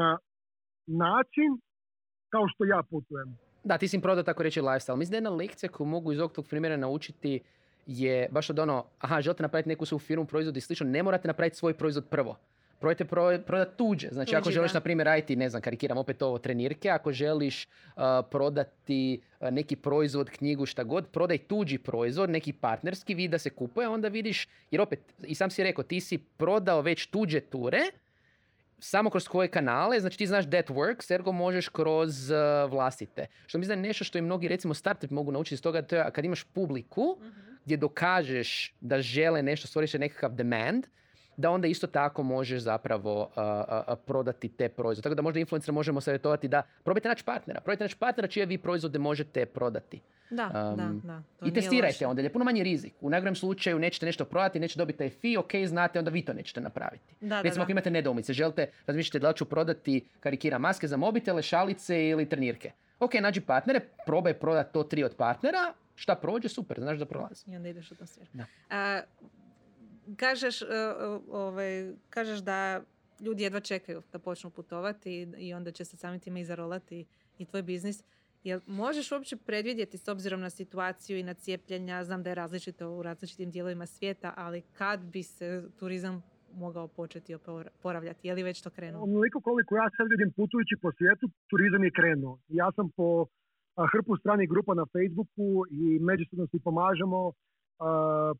na 0.00 0.18
način 0.86 1.50
kao 2.32 2.44
što 2.52 2.64
ja 2.64 2.80
putujem. 2.90 3.28
Da, 3.64 3.78
ti 3.78 3.88
si 3.88 3.96
im 3.96 4.02
prodao 4.02 4.24
tako 4.24 4.42
reći 4.42 4.60
lifestyle. 4.60 4.96
Mislim 4.96 5.12
da 5.12 5.16
jedna 5.16 5.30
lekcija 5.42 5.70
koju 5.70 5.86
mogu 5.86 6.12
iz 6.12 6.18
ovog 6.18 6.32
tog 6.32 6.46
primjera 6.50 6.76
naučiti 6.76 7.40
je 7.86 8.28
baš 8.30 8.50
od 8.50 8.58
ono, 8.58 8.84
aha, 8.98 9.20
želite 9.20 9.42
napraviti 9.42 9.68
neku 9.68 9.86
svoju 9.86 9.98
firmu, 9.98 10.24
proizvod 10.26 10.56
i 10.56 10.60
slično, 10.60 10.86
ne 10.86 11.02
morate 11.02 11.28
napraviti 11.28 11.56
svoj 11.56 11.74
proizvod 11.74 12.04
prvo. 12.10 12.36
Probajte 12.78 13.04
pro, 13.04 13.38
prodati 13.46 13.76
tuđe. 13.76 14.08
Znači 14.12 14.36
ako 14.36 14.44
Tuđi, 14.44 14.54
želiš, 14.54 14.72
da. 14.72 14.76
na 14.76 14.80
primjer, 14.80 15.06
raditi, 15.06 15.36
ne 15.36 15.48
znam, 15.48 15.62
karikiram 15.62 15.98
opet 15.98 16.22
ovo, 16.22 16.38
trenirke, 16.38 16.90
ako 16.90 17.12
želiš 17.12 17.66
uh, 17.66 18.02
prodati 18.30 19.20
uh, 19.40 19.50
neki 19.50 19.76
proizvod, 19.76 20.30
knjigu, 20.30 20.66
šta 20.66 20.84
god, 20.84 21.06
prodaj 21.06 21.38
tuđi 21.38 21.78
proizvod, 21.78 22.30
neki 22.30 22.52
partnerski, 22.52 23.14
vidi 23.14 23.28
da 23.28 23.38
se 23.38 23.50
kupuje, 23.50 23.88
onda 23.88 24.08
vidiš, 24.08 24.48
jer 24.70 24.80
opet, 24.80 25.00
i 25.26 25.34
sam 25.34 25.50
si 25.50 25.62
rekao, 25.62 25.84
ti 25.84 26.00
si 26.00 26.18
prodao 26.18 26.80
već 26.80 27.06
tuđe 27.06 27.40
ture, 27.40 27.80
samo 28.78 29.10
kroz 29.10 29.28
koje 29.28 29.48
kanale, 29.48 30.00
znači 30.00 30.18
ti 30.18 30.26
znaš 30.26 30.44
that 30.44 30.68
works, 30.68 31.14
ergo 31.14 31.32
možeš 31.32 31.68
kroz 31.68 32.30
uh, 32.30 32.36
vlastite. 32.70 33.26
Što 33.46 33.58
mislim 33.58 33.76
da 33.76 33.82
je 33.82 33.88
nešto 33.88 34.04
što 34.04 34.18
i 34.18 34.22
mnogi 34.22 34.48
recimo 34.48 34.74
startup 34.74 35.10
mogu 35.10 35.32
naučiti 35.32 35.54
iz 35.54 35.62
toga, 35.62 35.82
to 35.82 35.96
je 35.96 36.04
kad 36.12 36.24
imaš 36.24 36.44
publiku 36.44 37.18
gdje 37.64 37.76
dokažeš 37.76 38.74
da 38.80 39.00
žele 39.00 39.42
nešto, 39.42 39.68
stvoriš 39.68 39.92
nekakav 39.92 40.32
demand, 40.32 40.86
da 41.38 41.50
onda 41.50 41.68
isto 41.68 41.86
tako 41.86 42.22
možeš 42.22 42.62
zapravo 42.62 43.20
uh, 43.22 43.28
uh, 43.88 43.98
prodati 44.06 44.48
te 44.48 44.68
proizvode. 44.68 45.02
Tako 45.02 45.14
da 45.14 45.22
možda 45.22 45.40
influencer 45.40 45.72
možemo 45.72 46.00
savjetovati 46.00 46.48
da 46.48 46.62
probajte 46.84 47.08
naći 47.08 47.24
partnera. 47.24 47.60
Probajte 47.60 47.84
naći 47.84 47.96
partnera 47.96 48.28
čije 48.28 48.46
vi 48.46 48.58
proizvode 48.58 48.98
možete 48.98 49.46
prodati. 49.46 50.00
Da, 50.30 50.50
da, 50.76 50.84
Um, 50.84 51.00
da. 51.04 51.22
to 51.40 51.46
I 51.46 51.54
testirajte 51.54 52.06
onda, 52.06 52.22
je 52.22 52.32
puno 52.32 52.44
manji 52.44 52.62
rizik. 52.62 52.94
U 53.00 53.10
najgorem 53.10 53.34
slučaju 53.34 53.78
nećete 53.78 54.06
nešto 54.06 54.24
prodati, 54.24 54.60
nećete 54.60 54.78
dobiti 54.78 54.98
taj 54.98 55.10
fee, 55.10 55.38
ok, 55.38 55.50
znate, 55.66 55.98
onda 55.98 56.10
vi 56.10 56.24
to 56.24 56.32
nećete 56.32 56.60
napraviti. 56.60 57.14
Da, 57.20 57.28
da, 57.28 57.40
Recimo 57.40 57.60
da. 57.60 57.62
ako 57.62 57.70
imate 57.70 57.90
nedoumice, 57.90 58.32
želite, 58.32 58.70
razmišljate 58.86 59.18
da 59.18 59.28
li 59.28 59.36
ću 59.36 59.44
prodati 59.44 60.08
karikira 60.20 60.58
maske 60.58 60.88
za 60.88 60.96
mobitele, 60.96 61.42
šalice 61.42 62.08
ili 62.08 62.28
trenirke. 62.28 62.72
Ok, 63.00 63.14
nađi 63.14 63.40
partnere, 63.40 63.80
probaj 64.06 64.34
prodati 64.34 64.72
to 64.72 64.82
tri 64.82 65.04
od 65.04 65.14
partnera, 65.16 65.72
šta 65.94 66.14
prođe, 66.14 66.48
super, 66.48 66.80
znaš 66.80 66.98
da 66.98 67.06
prolazi. 67.06 67.50
I 67.50 67.56
onda 67.56 67.68
ideš 67.68 67.90
u 67.90 67.94
tom 67.94 68.06
smjeru. 68.06 68.30
Da. 68.32 68.44
A, 68.70 69.00
kažeš, 70.16 70.62
e, 70.62 70.66
ovaj, 71.30 71.92
kažeš 72.10 72.38
da 72.38 72.82
ljudi 73.20 73.42
jedva 73.42 73.60
čekaju 73.60 74.02
da 74.12 74.18
počnu 74.18 74.50
putovati 74.50 75.32
i, 75.38 75.54
onda 75.54 75.70
će 75.70 75.84
se 75.84 75.96
samim 75.96 76.20
time 76.20 76.40
i 76.40 76.44
zarolati 76.44 77.06
i 77.38 77.44
tvoj 77.44 77.62
biznis. 77.62 78.04
Jel 78.44 78.60
možeš 78.66 79.12
uopće 79.12 79.36
predvidjeti 79.36 79.98
s 79.98 80.08
obzirom 80.08 80.40
na 80.40 80.50
situaciju 80.50 81.18
i 81.18 81.22
na 81.22 81.34
cijepljenja, 81.34 82.04
znam 82.04 82.22
da 82.22 82.30
je 82.30 82.34
različito 82.34 82.90
u 82.90 83.02
različitim 83.02 83.50
dijelovima 83.50 83.86
svijeta, 83.86 84.34
ali 84.36 84.62
kad 84.72 85.00
bi 85.00 85.22
se 85.22 85.64
turizam 85.78 86.22
mogao 86.54 86.88
početi 86.88 87.34
opora- 87.34 87.70
oporavljati? 87.78 88.28
Je 88.28 88.34
li 88.34 88.42
već 88.42 88.62
to 88.62 88.70
krenulo? 88.70 89.04
Onoliko 89.04 89.40
koliko 89.40 89.76
ja 89.76 89.90
sad 89.96 90.06
vidim 90.10 90.32
putujući 90.32 90.74
po 90.82 90.92
svijetu, 90.92 91.30
turizam 91.50 91.84
je 91.84 91.90
krenuo. 91.90 92.38
Ja 92.48 92.72
sam 92.76 92.90
po 92.96 93.26
hrpu 93.92 94.16
stranih 94.16 94.48
grupa 94.48 94.74
na 94.74 94.86
Facebooku 94.92 95.48
i 95.70 95.98
međusobno 95.98 96.46
si 96.46 96.58
pomažemo, 96.64 97.32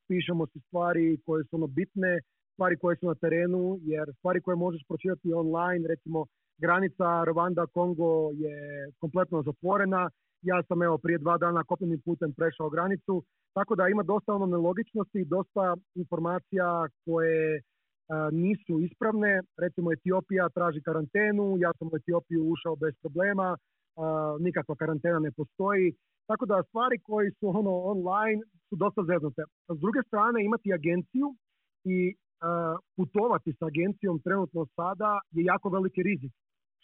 pišemo 0.08 0.46
si 0.46 0.60
stvari 0.60 1.18
koje 1.26 1.44
su 1.44 1.56
ono 1.56 1.66
bitne, 1.66 2.20
stvari 2.52 2.76
koje 2.76 2.96
su 2.96 3.06
na 3.06 3.14
terenu, 3.14 3.78
jer 3.82 4.12
stvari 4.18 4.40
koje 4.40 4.56
možeš 4.56 4.82
pročitati 4.88 5.32
online, 5.32 5.88
recimo 5.88 6.26
granica 6.58 7.04
Rwanda-Kongo 7.04 8.32
je 8.44 8.90
kompletno 9.00 9.42
zatvorena, 9.42 10.10
ja 10.42 10.62
sam 10.68 10.82
evo 10.82 10.98
prije 10.98 11.18
dva 11.18 11.38
dana 11.38 11.64
kopnenim 11.64 12.00
putem 12.04 12.32
prešao 12.32 12.70
granicu, 12.70 13.22
tako 13.54 13.74
da 13.74 13.88
ima 13.88 14.02
dosta 14.02 14.34
ono 14.34 14.46
nelogičnosti, 14.46 15.24
dosta 15.24 15.76
informacija 15.94 16.86
koje 17.04 17.60
a, 18.08 18.28
nisu 18.32 18.80
ispravne. 18.80 19.40
Recimo 19.58 19.92
Etiopija 19.92 20.48
traži 20.48 20.80
karantenu, 20.82 21.56
ja 21.58 21.72
sam 21.78 21.88
u 21.88 21.96
Etiopiju 21.96 22.50
ušao 22.50 22.76
bez 22.76 22.94
problema, 23.00 23.56
a, 23.96 24.36
nikakva 24.40 24.74
karantena 24.76 25.18
ne 25.18 25.30
postoji. 25.32 25.94
Tako 26.28 26.46
da 26.46 26.62
stvari 26.68 26.98
koji 26.98 27.30
su 27.30 27.46
ono 27.48 27.72
online 27.92 28.40
su 28.68 28.76
dosta 28.76 29.02
zeznute. 29.10 29.42
S 29.76 29.78
druge 29.84 30.00
strane 30.08 30.44
imati 30.44 30.72
agenciju 30.78 31.26
i 31.84 32.14
a, 32.40 32.76
putovati 32.96 33.50
s 33.58 33.62
agencijom 33.62 34.20
trenutno 34.26 34.66
sada 34.76 35.20
je 35.30 35.44
jako 35.44 35.68
veliki 35.68 36.02
rizik. 36.02 36.32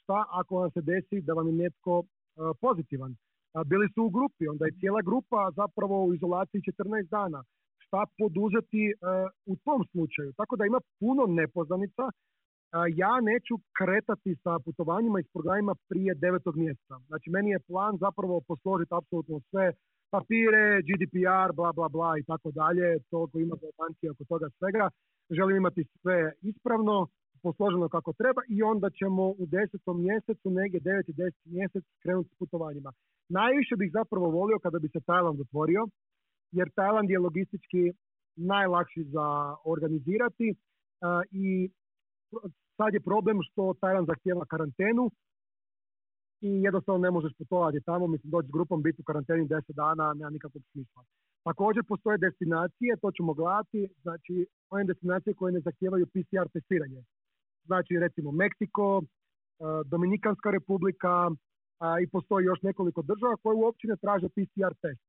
Šta 0.02 0.24
ako 0.40 0.52
vam 0.56 0.70
se 0.70 0.80
desi 0.80 1.20
da 1.26 1.32
vam 1.32 1.46
je 1.48 1.54
netko 1.64 1.94
a, 2.02 2.52
pozitivan? 2.60 3.12
A, 3.54 3.64
bili 3.64 3.86
su 3.94 4.00
u 4.04 4.10
grupi, 4.16 4.48
onda 4.48 4.64
je 4.66 4.76
cijela 4.80 5.00
grupa 5.08 5.50
zapravo 5.60 6.04
u 6.04 6.14
izolaciji 6.14 6.60
14 6.60 7.08
dana 7.08 7.40
šta 7.84 8.00
poduzeti 8.18 8.84
e, 8.90 8.94
u 9.52 9.54
tom 9.66 9.80
slučaju. 9.92 10.32
Tako 10.40 10.56
da 10.56 10.64
ima 10.64 10.80
puno 11.00 11.22
nepoznanica. 11.26 12.04
Ja 12.94 13.20
neću 13.20 13.54
kretati 13.78 14.36
sa 14.42 14.58
putovanjima 14.64 15.20
i 15.20 15.22
s 15.22 15.32
programima 15.32 15.74
prije 15.88 16.14
devetog 16.14 16.56
mjeseca. 16.56 16.94
Znači, 17.06 17.30
meni 17.30 17.50
je 17.50 17.66
plan 17.70 17.96
zapravo 17.96 18.40
posložiti 18.48 18.94
apsolutno 18.94 19.40
sve 19.50 19.72
papire, 20.10 20.82
GDPR, 20.88 21.50
bla, 21.54 21.72
bla, 21.72 21.88
bla 21.88 22.18
i 22.18 22.24
tako 22.30 22.50
dalje. 22.50 22.98
Toliko 23.10 23.38
ima 23.38 23.56
garancije 23.62 24.10
oko 24.10 24.24
toga 24.24 24.48
svega. 24.58 24.88
Želim 25.30 25.56
imati 25.56 25.84
sve 26.00 26.32
ispravno, 26.42 27.06
posloženo 27.42 27.88
kako 27.88 28.12
treba 28.12 28.40
i 28.48 28.62
onda 28.62 28.90
ćemo 28.90 29.24
u 29.42 29.44
desetom 29.46 30.02
mjesecu, 30.02 30.50
negdje 30.50 30.80
deveti, 30.80 31.12
deseti 31.12 31.48
mjesec 31.50 31.84
krenuti 32.02 32.30
s 32.34 32.38
putovanjima. 32.38 32.92
Najviše 33.28 33.74
bih 33.76 33.90
zapravo 33.92 34.26
volio 34.30 34.58
kada 34.58 34.78
bi 34.78 34.88
se 34.88 35.00
Tajland 35.00 35.40
otvorio, 35.40 35.86
jer 36.52 36.70
Tajland 36.70 37.10
je 37.10 37.18
logistički 37.18 37.92
najlakši 38.36 39.02
za 39.04 39.56
organizirati 39.64 40.54
i 41.30 41.70
sad 42.76 42.94
je 42.94 43.00
problem 43.00 43.38
što 43.42 43.74
Tajland 43.80 44.06
zahtjeva 44.06 44.44
karantenu 44.52 45.10
i 46.40 46.50
jednostavno 46.62 47.00
ne 47.06 47.10
možeš 47.10 47.32
putovati 47.38 47.80
tamo, 47.80 48.06
mislim 48.06 48.30
doći 48.30 48.48
s 48.48 48.50
grupom, 48.56 48.82
biti 48.82 49.00
u 49.00 49.04
karanteni 49.04 49.48
10 49.48 49.72
dana, 49.72 50.14
nema 50.14 50.30
nikakvog 50.30 50.62
smisla. 50.72 51.02
Također 51.44 51.82
postoje 51.88 52.18
destinacije, 52.18 52.96
to 53.02 53.10
ćemo 53.16 53.34
gledati, 53.34 53.88
znači 54.02 54.46
one 54.70 54.84
destinacije 54.84 55.34
koje 55.34 55.52
ne 55.52 55.60
zahtijevaju 55.60 56.06
PCR 56.06 56.48
testiranje. 56.52 57.02
Znači 57.64 57.98
recimo 57.98 58.32
Meksiko, 58.32 59.02
a, 59.60 59.82
Dominikanska 59.86 60.50
republika 60.50 61.30
i 62.02 62.06
postoji 62.08 62.44
još 62.44 62.62
nekoliko 62.62 63.02
država 63.02 63.36
koje 63.42 63.54
uopće 63.56 63.88
ne 63.88 63.96
traže 63.96 64.28
PCR 64.28 64.74
test. 64.82 65.02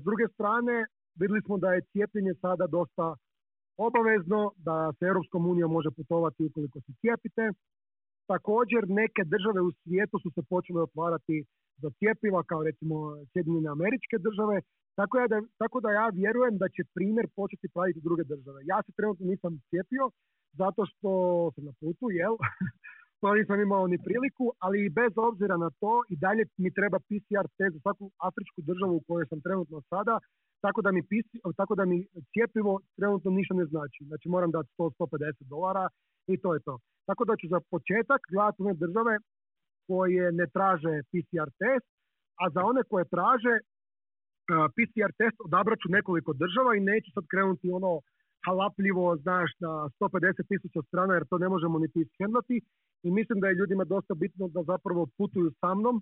S 0.00 0.02
druge 0.08 0.26
strane, 0.34 0.86
vidjeli 1.20 1.42
smo 1.42 1.58
da 1.58 1.72
je 1.72 1.86
cijepljenje 1.92 2.34
sada 2.34 2.66
dosta 2.66 3.14
obavezno, 3.86 4.40
da 4.66 4.92
se 4.96 5.04
Europskom 5.10 5.42
unijom 5.52 5.70
može 5.72 5.90
putovati 5.98 6.44
ukoliko 6.44 6.78
se 6.80 6.92
cijepite. 7.00 7.44
Također, 8.32 8.80
neke 9.02 9.22
države 9.34 9.60
u 9.68 9.72
svijetu 9.82 10.16
su 10.22 10.30
se 10.34 10.42
počele 10.52 10.80
otvarati 10.82 11.36
za 11.82 11.90
cijepiva, 11.98 12.42
kao 12.50 12.62
recimo 12.68 12.96
Sjedinjene 13.32 13.68
američke 13.76 14.16
države, 14.26 14.56
tako, 14.98 15.14
ja 15.18 15.26
da, 15.32 15.38
tako 15.62 15.80
da 15.84 15.90
ja 15.90 16.06
vjerujem 16.20 16.54
da 16.62 16.68
će 16.68 16.82
primjer 16.96 17.26
početi 17.36 17.68
praviti 17.74 18.06
druge 18.08 18.24
države. 18.32 18.58
Ja 18.72 18.78
se 18.86 18.92
trenutno 18.98 19.24
nisam 19.26 19.52
cijepio, 19.70 20.04
zato 20.60 20.80
što 20.90 21.10
sam 21.54 21.64
na 21.64 21.72
putu, 21.80 22.06
jel? 22.20 22.34
to 23.20 23.34
nisam 23.34 23.60
imao 23.60 23.86
ni 23.86 23.98
priliku, 24.06 24.46
ali 24.58 24.88
bez 25.00 25.12
obzira 25.16 25.56
na 25.56 25.70
to 25.80 25.92
i 26.12 26.16
dalje 26.16 26.44
mi 26.62 26.70
treba 26.78 26.98
PCR 26.98 27.46
test 27.58 27.72
za 27.74 27.80
svaku 27.84 28.10
afričku 28.28 28.60
državu 28.70 28.94
u 28.96 29.04
kojoj 29.08 29.26
sam 29.26 29.40
trenutno 29.40 29.82
sada, 29.92 30.14
tako 30.64 30.80
da 30.82 30.90
mi, 30.92 31.02
PC, 31.02 31.30
tako 31.56 31.74
da 31.74 31.84
mi 31.84 32.06
cijepivo 32.32 32.80
trenutno 32.96 33.30
ništa 33.30 33.54
ne 33.54 33.64
znači. 33.64 34.04
Znači 34.04 34.28
moram 34.28 34.50
dati 34.50 34.68
100-150 34.78 35.48
dolara 35.52 35.88
i 36.32 36.34
to 36.42 36.54
je 36.54 36.60
to. 36.60 36.78
Tako 37.08 37.24
da 37.24 37.34
ću 37.36 37.46
za 37.54 37.60
početak 37.70 38.20
gledati 38.32 38.62
one 38.62 38.74
države 38.74 39.14
koje 39.88 40.32
ne 40.32 40.46
traže 40.54 40.92
PCR 41.10 41.50
test, 41.62 41.88
a 42.42 42.44
za 42.54 42.60
one 42.70 42.82
koje 42.90 43.04
traže 43.16 43.54
PCR 44.74 45.12
test 45.20 45.36
odabrat 45.46 45.78
ću 45.82 45.88
nekoliko 45.98 46.32
država 46.32 46.70
i 46.74 46.86
neću 46.90 47.10
sad 47.14 47.24
krenuti 47.32 47.70
ono 47.78 47.92
halapljivo, 48.46 49.16
znaš, 49.16 49.50
na 49.64 49.72
150 50.00 50.48
tisuća 50.50 50.80
strana 50.88 51.14
jer 51.14 51.24
to 51.30 51.38
ne 51.38 51.48
možemo 51.48 51.78
niti 51.78 51.98
ishendlati 52.00 52.56
i 53.02 53.10
mislim 53.10 53.40
da 53.40 53.46
je 53.48 53.58
ljudima 53.60 53.84
dosta 53.84 54.14
bitno 54.14 54.48
da 54.48 54.62
zapravo 54.62 55.06
putuju 55.18 55.50
sa 55.60 55.74
mnom, 55.74 55.96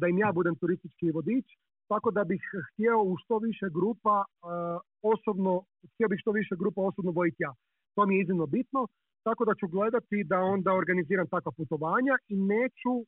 da 0.00 0.06
im 0.06 0.18
ja 0.18 0.30
budem 0.32 0.54
turistički 0.56 1.10
vodič, 1.10 1.46
tako 1.88 2.10
da 2.10 2.24
bih 2.24 2.42
htio 2.68 3.02
u 3.02 3.16
što 3.16 3.38
više 3.38 3.66
grupa 3.78 4.24
uh, 4.24 4.80
osobno, 5.12 5.62
htio 5.94 6.08
bih 6.08 6.18
što 6.20 6.30
više 6.32 6.54
grupa 6.58 6.80
osobno 6.82 7.10
voditi 7.10 7.42
ja. 7.42 7.52
To 7.94 8.06
mi 8.06 8.14
je 8.14 8.22
iznimno 8.22 8.46
bitno, 8.46 8.86
tako 9.22 9.44
da 9.44 9.54
ću 9.54 9.66
gledati 9.68 10.24
da 10.24 10.38
onda 10.54 10.70
organiziram 10.72 11.26
takva 11.26 11.52
putovanja 11.52 12.14
i 12.28 12.36
neću 12.36 12.92
uh, 12.98 13.06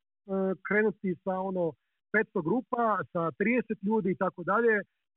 krenuti 0.68 1.14
sa 1.24 1.34
ono 1.50 1.72
500 2.12 2.42
grupa, 2.48 2.84
sa 3.12 3.20
30 3.20 3.86
ljudi 3.88 4.10
i 4.10 4.20
tako 4.24 4.42
dalje, 4.42 4.74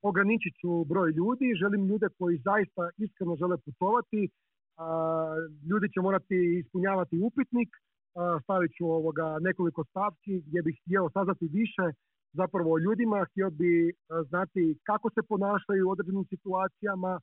ograničit 0.10 0.54
ću 0.62 0.84
broj 0.92 1.10
ljudi, 1.12 1.56
želim 1.62 1.88
ljude 1.90 2.08
koji 2.20 2.38
zaista 2.38 2.84
iskreno 2.98 3.36
žele 3.36 3.58
putovati, 3.66 4.30
a, 4.78 4.86
ljudi 5.70 5.88
će 5.94 6.00
morati 6.02 6.38
ispunjavati 6.62 7.20
upitnik, 7.28 7.70
stavit 8.44 8.72
ću 8.78 8.86
ovoga 9.00 9.40
nekoliko 9.40 9.84
stavki 9.84 10.42
gdje 10.48 10.62
bih 10.62 10.76
htio 10.82 11.10
saznati 11.14 11.46
više 11.60 11.86
zapravo 12.34 12.70
o 12.74 12.80
ljudima, 12.80 13.26
htio 13.30 13.50
bi 13.50 13.72
a, 13.90 14.24
znati 14.30 14.78
kako 14.84 15.10
se 15.10 15.22
ponašaju 15.32 15.88
u 15.88 15.92
određenim 15.92 16.26
situacijama, 16.34 17.20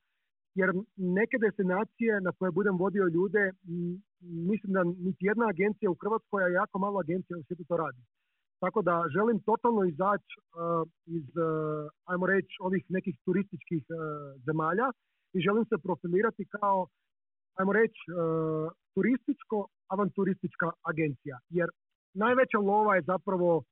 jer 0.55 0.69
neke 0.95 1.37
destinacije 1.45 2.21
na 2.21 2.31
koje 2.31 2.51
budem 2.51 2.77
vodio 2.77 3.05
ljude, 3.15 3.51
mislim 4.51 4.73
da 4.73 4.83
niti 4.83 5.25
jedna 5.25 5.45
agencija 5.47 5.91
u 5.91 5.99
Hrvatskoj, 6.01 6.43
a 6.43 6.47
jako 6.47 6.79
malo 6.79 6.99
agencija 6.99 7.37
u 7.37 7.43
svijetu 7.43 7.63
to 7.67 7.77
radi. 7.77 8.01
Tako 8.59 8.81
da 8.81 9.05
želim 9.15 9.39
totalno 9.39 9.83
izaći 9.83 10.33
uh, 10.39 10.87
iz, 11.05 11.27
uh, 11.37 11.91
ajmo 12.05 12.25
reći, 12.27 12.53
ovih 12.59 12.83
nekih 12.89 13.15
turističkih 13.25 13.83
uh, 13.89 13.97
zemalja 14.45 14.87
i 15.33 15.41
želim 15.41 15.65
se 15.65 15.83
profilirati 15.83 16.45
kao 16.45 16.87
ajmo 17.59 17.73
reći, 17.73 18.01
e, 18.09 18.13
turističko-avanturistička 18.95 20.67
agencija. 20.91 21.37
Jer 21.49 21.69
najveća 22.13 22.57
lova 22.57 22.95
je 22.95 23.01
zapravo 23.01 23.63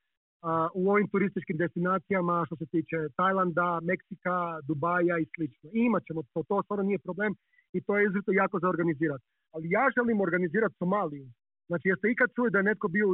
u 0.74 0.90
ovim 0.92 1.08
turističkim 1.08 1.58
destinacijama 1.58 2.44
što 2.46 2.56
se 2.56 2.66
tiče 2.66 2.98
Tajlanda, 3.18 3.80
Meksika, 3.90 4.38
Dubaja 4.68 5.16
i 5.20 5.30
slično. 5.36 5.70
Imat 5.74 6.04
ćemo 6.08 6.22
to, 6.34 6.44
to 6.50 6.64
stvarno 6.64 6.84
nije 6.84 7.00
problem 7.08 7.32
i 7.74 7.82
to 7.82 7.98
je 7.98 8.06
izvito 8.06 8.32
jako 8.32 8.60
za 8.60 8.68
organizirati. 8.70 9.24
Ali 9.54 9.72
ja 9.78 9.84
želim 9.96 10.22
organizirati 10.22 10.76
Somaliju. 10.80 11.28
Znači, 11.68 11.86
jeste 11.88 12.08
ikad 12.12 12.30
čuli 12.36 12.52
da 12.52 12.58
je 12.58 12.70
netko 12.70 12.88
bio 12.88 13.08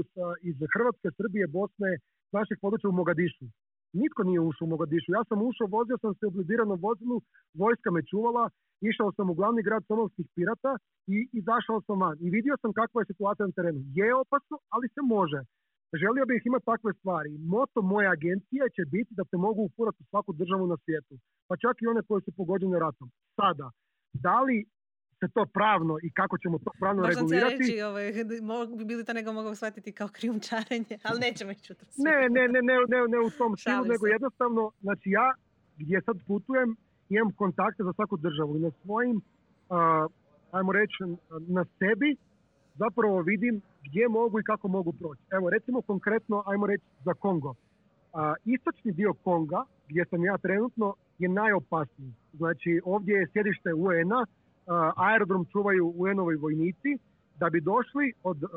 iz 0.49 0.57
Hrvatske, 0.73 1.07
Srbije, 1.17 1.47
Bosne, 1.47 1.91
naših 2.37 2.57
područja 2.61 2.89
u 2.89 2.99
Mogadišu? 3.01 3.45
Nitko 4.01 4.21
nije 4.23 4.39
ušao 4.39 4.65
u 4.65 4.69
Mogadišu. 4.69 5.11
Ja 5.17 5.23
sam 5.29 5.41
ušao, 5.49 5.67
vozio 5.77 5.97
sam 5.97 6.13
se 6.15 6.27
u 6.27 6.33
bliziranom 6.35 6.79
vozilu, 6.87 7.17
vojska 7.61 7.91
me 7.91 8.01
čuvala, 8.11 8.43
išao 8.89 9.11
sam 9.15 9.29
u 9.29 9.37
glavni 9.39 9.61
grad 9.67 9.83
somalskih 9.87 10.25
pirata 10.35 10.71
i 11.07 11.17
izašao 11.39 11.81
sam 11.81 11.99
van. 12.03 12.17
I 12.25 12.29
vidio 12.29 12.55
sam 12.61 12.73
kakva 12.73 13.01
je 13.01 13.11
situacija 13.11 13.45
na 13.45 13.57
terenu. 13.57 13.79
Je 13.99 14.15
opasno, 14.15 14.55
ali 14.69 14.87
se 14.87 15.01
može. 15.15 15.39
Želio 16.01 16.25
bih 16.25 16.41
imati 16.45 16.65
takve 16.65 16.93
stvari. 16.99 17.31
Moto 17.37 17.81
moje 17.81 18.07
agencije 18.07 18.63
će 18.75 18.83
biti 18.85 19.11
da 19.19 19.23
se 19.29 19.37
mogu 19.37 19.61
upurati 19.61 19.97
u 20.03 20.09
svaku 20.11 20.33
državu 20.33 20.67
na 20.67 20.77
svijetu. 20.83 21.15
Pa 21.47 21.57
čak 21.57 21.75
i 21.81 21.87
one 21.87 22.01
koje 22.07 22.21
su 22.21 22.31
pogođene 22.31 22.79
ratom. 22.79 23.11
Sada, 23.35 23.71
da 24.13 24.41
li 24.41 24.65
se 25.19 25.27
to 25.33 25.45
pravno 25.45 25.97
i 26.03 26.11
kako 26.11 26.37
ćemo 26.37 26.57
to 26.57 26.71
pravno 26.79 27.01
Možda 27.01 27.21
regulirati. 27.21 27.57
reći, 27.57 27.81
ovaj, 27.81 28.05
bi 28.87 28.95
li 28.95 29.05
to 29.05 29.13
nego 29.13 29.33
mogao 29.33 29.55
shvatiti 29.55 29.91
kao 29.91 30.07
krijumčarenje, 30.07 30.95
ali 31.07 31.19
nećemo 31.19 31.51
ići 31.51 31.73
u 31.73 31.75
ne, 32.07 32.17
ne, 32.35 32.43
ne, 32.53 32.59
ne, 32.69 32.75
ne, 32.91 32.99
ne 33.13 33.19
u 33.27 33.29
tom 33.37 33.57
stilu, 33.57 33.85
nego 33.85 34.07
jednostavno, 34.07 34.71
znači 34.81 35.09
ja 35.09 35.27
gdje 35.77 36.01
sad 36.01 36.17
putujem, 36.27 36.75
imam 37.09 37.31
kontakte 37.31 37.83
za 37.83 37.93
svaku 37.93 38.17
državu 38.17 38.57
i 38.57 38.59
na 38.59 38.71
svojim, 38.81 39.17
uh, 39.17 40.11
ajmo 40.51 40.71
reći, 40.71 40.97
na 41.47 41.65
sebi 41.79 42.15
zapravo 42.75 43.21
vidim 43.21 43.61
gdje 43.83 44.07
mogu 44.07 44.39
i 44.39 44.43
kako 44.43 44.67
mogu 44.67 44.93
proći. 44.93 45.21
Evo, 45.31 45.49
recimo 45.49 45.81
konkretno, 45.81 46.43
ajmo 46.45 46.67
reći 46.67 46.83
za 47.05 47.13
Kongo. 47.13 47.53
A, 48.13 48.33
istočni 48.45 48.91
dio 48.91 49.13
Konga, 49.13 49.63
gdje 49.89 50.05
sam 50.05 50.25
ja 50.25 50.37
trenutno, 50.37 50.93
je 51.19 51.29
najopasniji. 51.29 52.13
Znači, 52.33 52.81
ovdje 52.85 53.15
je 53.15 53.27
sjedište 53.33 53.73
UN-a, 53.73 54.25
aerodrom 54.95 55.45
čuvaju 55.51 55.93
UN-ovi 55.97 56.35
vojnici, 56.35 56.97
da 57.39 57.49
bi 57.49 57.61
došli 57.61 58.13
od 58.23 58.43
e, 58.43 58.47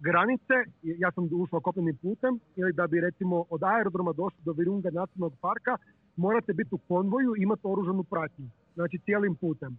granice, 0.00 0.54
ja 0.82 1.10
sam 1.12 1.28
ušao 1.32 1.60
kopnenim 1.60 1.96
putem, 1.96 2.40
ili 2.56 2.72
da 2.72 2.86
bi 2.86 3.00
recimo 3.00 3.44
od 3.50 3.62
aerodroma 3.62 4.12
došli 4.12 4.38
do 4.44 4.52
Virunga 4.52 4.90
nacionalnog 4.90 5.38
parka, 5.40 5.76
morate 6.16 6.52
biti 6.52 6.74
u 6.74 6.78
konvoju 6.78 7.34
i 7.36 7.42
imati 7.42 7.62
oružanu 7.64 8.02
pratnju. 8.02 8.46
Znači 8.74 8.98
cijelim 8.98 9.34
putem. 9.34 9.78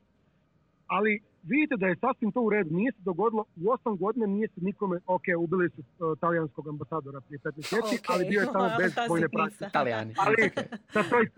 Ali 0.96 1.12
vidite 1.44 1.76
da 1.78 1.88
je 1.88 2.02
sasvim 2.04 2.32
to 2.32 2.42
u 2.42 2.50
redu. 2.50 2.70
Nije 2.76 2.92
se 2.92 3.02
dogodilo, 3.10 3.46
u 3.64 3.72
osam 3.72 3.98
godina 3.98 4.26
nije 4.26 4.48
se 4.48 4.62
nikome, 4.62 5.00
ok, 5.06 5.26
ubili 5.46 5.70
su 5.70 5.82
uh, 5.82 6.18
talijanskog 6.20 6.68
ambasadora 6.68 7.22
prije 7.22 7.40
15 7.40 7.56
mjeseci, 7.56 7.96
ali 8.12 8.30
bio 8.30 8.40
je 8.42 8.52
tamo 8.54 8.70
bez 8.82 8.92
vojne 9.10 9.30
pratnje. 9.30 9.70
Talijani. 9.74 10.14
Ali, 10.18 10.42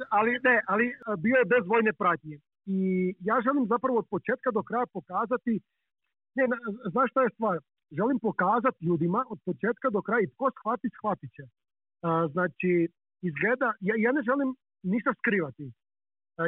ali, 0.10 0.32
ne, 0.48 0.56
ali 0.68 0.86
uh, 0.88 1.20
bio 1.24 1.36
je 1.42 1.52
bez 1.54 1.64
vojne 1.74 1.94
pratnje. 1.94 2.38
I 2.66 2.80
ja 3.30 3.36
želim 3.46 3.66
zapravo 3.74 3.98
od 4.00 4.08
početka 4.10 4.50
do 4.52 4.64
kraja 4.64 4.86
pokazati, 4.98 5.54
ne, 6.36 6.44
znaš 6.92 7.10
šta 7.12 7.22
je 7.22 7.30
stvar? 7.36 7.58
Želim 7.92 8.20
pokazati 8.20 8.86
ljudima 8.86 9.26
od 9.30 9.40
početka 9.46 9.90
do 9.90 10.02
kraja 10.02 10.22
i 10.24 10.32
tko 10.34 10.52
shvati, 10.58 10.88
shvatit 10.98 11.32
će. 11.36 11.44
Uh, 11.44 12.32
znači, 12.32 12.72
izgleda, 13.30 13.70
ja, 13.88 13.96
ja 13.98 14.12
ne 14.12 14.22
želim 14.30 14.50
ništa 14.84 15.12
skrivati. 15.20 15.66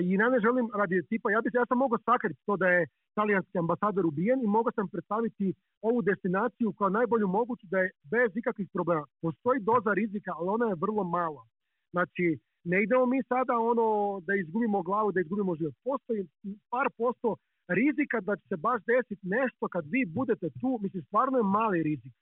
I 0.01 0.11
ja 0.13 0.29
ne 0.29 0.39
želim 0.39 0.69
radi 0.79 1.03
tipa, 1.09 1.31
ja, 1.31 1.41
bi, 1.41 1.49
ja 1.53 1.65
sam 1.65 1.77
mogao 1.77 1.99
sakriti 2.05 2.39
to 2.45 2.57
da 2.57 2.67
je 2.67 2.87
talijanski 3.15 3.57
ambasador 3.57 4.05
ubijen 4.05 4.39
i 4.43 4.47
mogao 4.47 4.71
sam 4.71 4.87
predstaviti 4.93 5.53
ovu 5.81 6.01
destinaciju 6.01 6.73
kao 6.77 6.89
najbolju 6.89 7.27
moguću 7.27 7.67
da 7.67 7.79
je 7.79 7.91
bez 8.03 8.29
ikakvih 8.35 8.69
problema. 8.73 9.05
Postoji 9.21 9.59
doza 9.59 9.93
rizika, 9.93 10.31
ali 10.37 10.47
ona 10.49 10.65
je 10.65 10.81
vrlo 10.83 11.03
mala. 11.03 11.43
Znači, 11.91 12.25
ne 12.63 12.83
idemo 12.83 13.05
mi 13.05 13.19
sada 13.23 13.53
ono 13.71 14.19
da 14.27 14.33
izgubimo 14.35 14.81
glavu, 14.81 15.11
da 15.11 15.21
izgubimo 15.21 15.55
život. 15.55 15.75
Postoji 15.83 16.27
par 16.69 16.87
posto 16.97 17.35
rizika 17.67 18.17
da 18.21 18.35
će 18.35 18.45
se 18.47 18.57
baš 18.57 18.81
desiti 18.91 19.27
nešto 19.37 19.67
kad 19.67 19.83
vi 19.93 20.05
budete 20.05 20.47
tu, 20.61 20.79
mislim 20.81 21.03
stvarno 21.03 21.37
je 21.37 21.43
mali 21.43 21.83
rizik. 21.83 22.13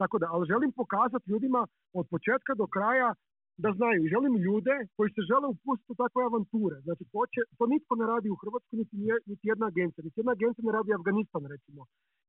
Tako 0.00 0.18
da, 0.18 0.26
ali 0.30 0.46
želim 0.46 0.72
pokazati 0.72 1.30
ljudima 1.30 1.66
od 1.92 2.06
početka 2.10 2.54
do 2.54 2.66
kraja 2.66 3.14
da 3.64 3.70
znaju. 3.78 4.10
Želim 4.14 4.34
ljude 4.46 4.74
koji 4.96 5.08
se 5.16 5.22
žele 5.30 5.46
upustiti 5.54 5.92
u 5.92 6.00
takve 6.02 6.20
avanture. 6.28 6.76
Znači, 6.86 7.02
to, 7.12 7.22
će, 7.32 7.40
to 7.58 7.64
nitko 7.72 7.92
ne 8.00 8.06
radi 8.12 8.28
u 8.30 8.40
Hrvatskoj, 8.42 8.76
niti, 8.80 8.94
niti 9.30 9.44
jedna 9.52 9.66
agencija. 9.72 10.00
Niti 10.06 10.20
jedna 10.20 10.32
agencija 10.38 10.62
ne 10.68 10.76
radi 10.78 10.90
Afganistan, 10.98 11.42
recimo. 11.54 11.80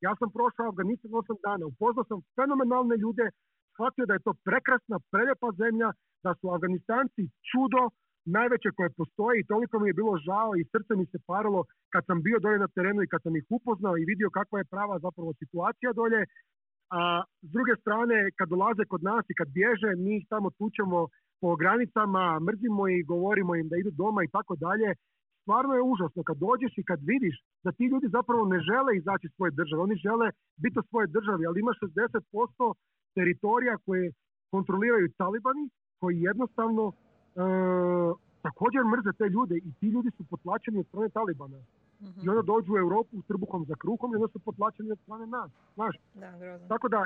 Ja 0.06 0.12
sam 0.20 0.30
prošao 0.38 0.72
Afganistan 0.72 1.12
8 1.12 1.46
dana. 1.48 1.64
Upoznao 1.74 2.06
sam 2.10 2.20
fenomenalne 2.38 2.96
ljude, 3.04 3.26
shvatio 3.74 4.06
da 4.10 4.14
je 4.14 4.26
to 4.28 4.34
prekrasna, 4.48 4.98
preljepa 5.14 5.50
zemlja, 5.62 5.90
da 6.26 6.32
su 6.40 6.46
Afganistanci 6.56 7.24
čudo, 7.50 7.82
najveće 8.38 8.70
koje 8.78 8.90
postoji 9.00 9.36
i 9.40 9.48
toliko 9.52 9.76
mi 9.80 9.90
je 9.90 10.00
bilo 10.00 10.14
žao 10.28 10.52
i 10.56 10.68
srce 10.74 10.92
mi 10.96 11.06
se 11.12 11.18
parilo 11.30 11.62
kad 11.94 12.04
sam 12.06 12.18
bio 12.28 12.38
dolje 12.40 12.60
na 12.60 12.74
terenu 12.76 13.02
i 13.04 13.12
kad 13.12 13.22
sam 13.24 13.36
ih 13.36 13.46
upoznao 13.58 13.98
i 13.98 14.08
vidio 14.12 14.30
kakva 14.30 14.58
je 14.60 14.72
prava 14.74 14.96
zapravo 15.06 15.32
situacija 15.42 15.94
dolje. 15.94 16.22
A 17.00 17.02
s 17.48 17.50
druge 17.56 17.74
strane, 17.82 18.18
kad 18.38 18.50
dolaze 18.50 18.84
kod 18.92 19.02
nas 19.04 19.26
i 19.30 19.38
kad 19.40 19.48
bježe, 19.60 19.90
mi 20.04 20.12
ih 20.18 20.26
tamo 20.34 20.50
tučemo 20.60 21.00
po 21.42 21.56
granicama, 21.56 22.40
mrzimo 22.40 22.88
i 22.88 23.04
govorimo 23.04 23.56
im 23.56 23.68
da 23.70 23.76
idu 23.78 23.92
doma 23.92 24.24
i 24.24 24.28
tako 24.36 24.56
dalje. 24.56 24.90
Stvarno 25.42 25.74
je 25.74 25.82
užasno 25.82 26.24
kad 26.24 26.38
dođeš 26.38 26.74
i 26.78 26.84
kad 26.84 27.00
vidiš 27.12 27.36
da 27.64 27.72
ti 27.72 27.86
ljudi 27.92 28.08
zapravo 28.18 28.46
ne 28.46 28.60
žele 28.60 28.92
izaći 28.98 29.28
iz 29.28 29.34
svoje 29.36 29.52
države. 29.52 29.82
Oni 29.82 29.96
žele 29.96 30.28
biti 30.64 30.80
u 30.80 30.88
svojoj 30.90 31.08
državi, 31.08 31.46
ali 31.46 31.60
ima 31.60 31.72
60% 31.72 32.74
teritorija 33.16 33.78
koje 33.86 34.12
kontroliraju 34.52 35.14
talibani 35.18 35.70
koji 36.00 36.22
jednostavno 36.30 36.84
e, 36.92 36.94
također 38.42 38.82
mrze 38.94 39.12
te 39.18 39.26
ljude 39.36 39.56
i 39.58 39.74
ti 39.80 39.88
ljudi 39.88 40.10
su 40.18 40.24
potlačeni 40.30 40.80
od 40.80 40.88
strane 40.88 41.10
talibana. 41.10 41.60
I 42.24 42.30
onda 42.30 42.42
dođu 42.42 42.74
u 42.74 42.78
Europu 42.78 43.22
s 43.22 43.26
trbuhom 43.26 43.66
za 43.66 43.76
kruhom 43.76 44.12
i 44.12 44.16
onda 44.16 44.28
su 44.28 44.40
potlačeni 44.40 44.92
od 44.92 45.00
strane 45.04 45.28
nas. 45.28 45.52
Znaš? 45.74 45.96
Da, 46.14 46.68
Tako 46.68 46.88
da 46.90 47.06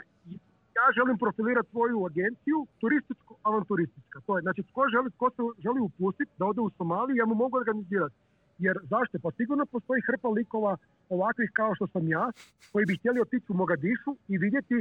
ja 0.80 0.86
želim 0.98 1.18
profilirati 1.18 1.70
svoju 1.70 2.06
agenciju 2.10 2.58
turističko-avanturistička. 2.82 4.18
To 4.26 4.32
je, 4.38 4.42
znači, 4.42 4.62
tko 4.70 4.82
želi, 4.94 5.10
tko 5.16 5.30
se 5.36 5.42
želi 5.66 5.80
upustiti 5.80 6.32
da 6.40 6.46
ode 6.46 6.62
u 6.62 6.70
Somaliju, 6.78 7.16
ja 7.16 7.26
mu 7.26 7.36
mogu 7.36 7.58
organizirati. 7.58 8.16
Jer 8.66 8.76
zašto? 8.94 9.20
Pa 9.24 9.30
sigurno 9.32 9.66
postoji 9.66 10.02
hrpa 10.08 10.30
likova 10.30 10.78
ovakvih 11.10 11.50
kao 11.54 11.76
što 11.76 11.88
sam 11.88 12.08
ja, 12.08 12.32
koji 12.72 12.86
bi 12.86 12.98
htjeli 12.98 13.22
otići 13.22 13.46
u 13.50 13.54
Mogadišu 13.54 14.12
i 14.28 14.38
vidjeti, 14.38 14.76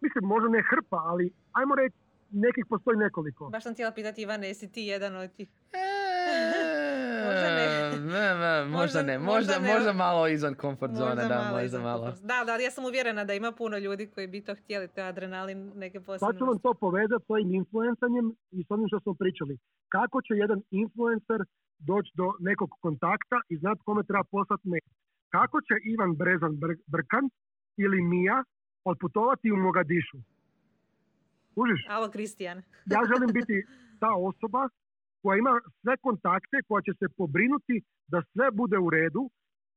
mislim, 0.00 0.24
možda 0.24 0.48
ne 0.48 0.62
hrpa, 0.70 0.98
ali 1.10 1.32
ajmo 1.52 1.74
reći, 1.74 1.96
nekih 2.30 2.64
postoji 2.68 2.96
nekoliko. 2.96 3.48
Baš 3.48 3.62
sam 3.62 3.72
htjela 3.72 3.92
pitati 3.92 4.22
Ivane, 4.22 4.48
jesi 4.48 4.72
ti 4.72 4.82
jedan 4.82 5.16
od 5.16 5.32
tih? 5.32 5.48
Možda 7.28 7.48
ne. 7.58 7.66
ne, 8.14 8.64
možda 8.78 9.02
ne. 9.02 9.18
Možda, 9.18 9.54
možda 9.72 9.92
malo 9.92 10.28
izvan 10.28 10.54
komfort 10.54 10.92
zone, 10.94 11.28
da, 11.28 11.50
možda 11.52 11.78
malo. 11.80 12.06
Da, 12.22 12.38
da, 12.46 12.56
ja 12.56 12.70
sam 12.70 12.84
uvjerena 12.84 13.24
da 13.24 13.34
ima 13.34 13.52
puno 13.52 13.78
ljudi 13.78 14.06
koji 14.14 14.26
bi 14.26 14.40
to 14.40 14.54
htjeli, 14.54 14.88
to 14.88 15.00
je 15.00 15.06
adrenalin 15.06 15.72
neke 15.74 16.00
posebne. 16.00 16.32
Pa 16.32 16.38
ću 16.38 16.44
vam 16.46 16.58
to 16.58 16.74
povezati 16.74 17.24
s 17.26 17.30
ovim 17.30 17.54
influencanjem 17.54 18.26
i 18.50 18.64
s 18.64 18.70
onim 18.70 18.86
što 18.88 19.00
smo 19.00 19.14
pričali. 19.14 19.58
Kako 19.88 20.22
će 20.22 20.34
jedan 20.34 20.60
influencer 20.70 21.40
doći 21.78 22.10
do 22.14 22.26
nekog 22.40 22.70
kontakta 22.80 23.36
i 23.48 23.56
znati 23.56 23.80
kome 23.84 24.02
treba 24.08 24.24
poslati 24.30 24.68
mail. 24.68 24.88
Kako 25.36 25.60
će 25.60 25.74
Ivan 25.92 26.12
Brezan 26.20 26.54
Brkan 26.86 27.24
ili 27.76 27.98
Mija 28.02 28.44
otputovati 28.84 29.52
u 29.52 29.56
Mogadišu? 29.56 30.18
Kužiš? 31.54 31.82
Alo, 31.88 32.10
Kristijan. 32.10 32.58
ja 32.94 33.00
želim 33.10 33.30
biti 33.38 33.56
ta 34.00 34.10
osoba 34.28 34.68
koja 35.22 35.36
ima 35.38 35.52
sve 35.80 35.94
kontakte, 36.06 36.56
koja 36.68 36.82
će 36.86 36.92
se 37.00 37.06
pobrinuti 37.18 37.76
da 38.12 38.18
sve 38.32 38.46
bude 38.60 38.78
u 38.78 38.90
redu, 38.90 39.22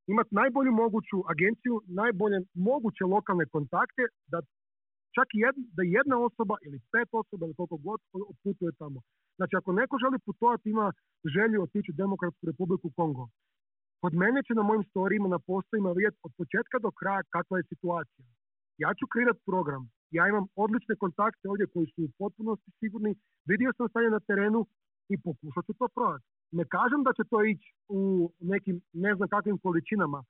imati 0.06 0.34
najbolju 0.40 0.72
moguću 0.72 1.16
agenciju, 1.32 1.74
najbolje 2.00 2.38
moguće 2.54 3.04
lokalne 3.14 3.46
kontakte, 3.54 4.02
da 4.32 4.38
čak 5.16 5.28
i 5.34 5.38
jedna, 5.46 5.64
da 5.76 5.82
jedna 5.98 6.16
osoba 6.28 6.54
ili 6.66 6.78
pet 6.92 7.08
osoba 7.12 7.42
ili 7.46 7.54
koliko 7.58 7.76
god 7.88 8.00
putuje 8.42 8.72
tamo. 8.82 9.00
Znači 9.38 9.54
ako 9.56 9.70
neko 9.72 9.94
želi 10.04 10.18
putovati, 10.26 10.70
ima 10.70 10.86
želju 11.34 11.62
otići 11.62 11.90
u 11.90 11.98
Demokratsku 12.02 12.46
republiku 12.50 12.88
Kongo. 12.96 13.24
Kod 14.02 14.14
mene 14.22 14.40
će 14.46 14.52
na 14.54 14.62
mojim 14.62 14.84
storijima, 14.90 15.28
na 15.28 15.38
postojima 15.38 15.90
vidjeti 15.92 16.18
od 16.26 16.32
početka 16.38 16.76
do 16.84 16.90
kraja 16.98 17.22
kakva 17.34 17.58
je 17.58 17.70
situacija. 17.72 18.26
Ja 18.84 18.90
ću 18.98 19.04
kreirati 19.12 19.46
program. 19.50 19.82
Ja 20.16 20.28
imam 20.28 20.46
odlične 20.64 20.94
kontakte 21.02 21.48
ovdje 21.48 21.66
koji 21.74 21.86
su 21.86 22.00
u 22.04 22.12
potpunosti 22.18 22.70
sigurni. 22.80 23.12
Vidio 23.50 23.70
sam 23.76 23.88
stanje 23.88 24.10
na 24.10 24.20
terenu, 24.28 24.66
i 25.08 25.14
pokušat 25.26 25.66
ću 25.66 25.72
to 25.80 25.88
prodati. 25.94 26.24
Ne 26.58 26.64
kažem 26.74 27.00
da 27.06 27.12
će 27.12 27.24
to 27.30 27.44
ići 27.52 27.68
u 27.88 28.32
nekim 28.40 28.80
ne 28.92 29.14
znam 29.14 29.28
kakvim 29.28 29.58
količinama, 29.58 30.24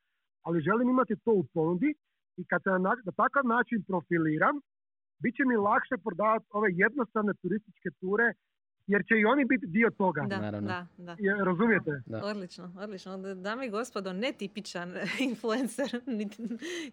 ali 0.47 0.65
želim 0.69 0.89
imati 0.89 1.15
to 1.25 1.33
u 1.33 1.45
ponudi 1.55 1.91
i 2.37 2.43
kad 2.51 2.63
se 2.63 2.71
na, 2.71 2.93
na 3.09 3.13
takav 3.23 3.45
način 3.55 3.85
profiliram, 3.91 4.57
bit 5.23 5.35
će 5.37 5.43
mi 5.47 5.57
lakše 5.57 5.97
prodavati 6.05 6.47
ove 6.51 6.69
jednostavne 6.85 7.33
turističke 7.43 7.89
ture 8.01 8.27
jer 8.87 9.03
će 9.05 9.15
i 9.15 9.25
oni 9.25 9.45
biti 9.45 9.67
dio 9.67 9.91
toga. 9.91 10.23
Da, 10.23 10.39
Naravno. 10.39 10.69
da, 10.69 10.87
da. 10.99 11.17
Je- 11.19 11.45
razumijete? 11.45 11.91
Da. 12.07 12.25
Odlično, 12.25 12.73
odlično. 12.79 13.35
Dame 13.35 13.67
i 13.67 13.71
gospodo, 13.71 14.13
netipičan 14.13 14.95
influencer, 15.21 16.01
niti 16.07 16.43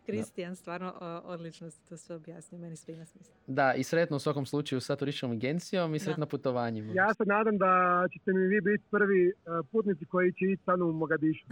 Kristijan, 0.05 0.55
stvarno 0.55 0.93
odlično 1.23 1.69
ste 1.69 1.85
to 1.85 1.97
sve 1.97 2.15
objasnio, 2.15 2.59
meni 2.59 2.75
sve 2.75 2.93
ima 2.93 3.05
smisla. 3.05 3.33
Da, 3.47 3.73
i 3.73 3.83
sretno 3.83 4.15
u 4.15 4.19
svakom 4.19 4.45
slučaju 4.45 4.81
sa 4.81 4.95
turističkom 4.95 5.31
agencijom 5.31 5.95
i 5.95 5.99
sretno 5.99 6.25
putovanjima. 6.25 6.93
Ja 6.93 7.13
se 7.13 7.23
nadam 7.25 7.57
da 7.57 7.71
ćete 8.13 8.33
mi 8.33 8.47
vi 8.47 8.61
biti 8.61 8.83
prvi 8.91 9.27
e, 9.27 9.33
putnici 9.71 10.05
koji 10.05 10.31
će 10.31 10.45
ići 10.45 10.63
tamo 10.65 10.85
u 10.85 10.93
Mogadišu. 10.93 11.45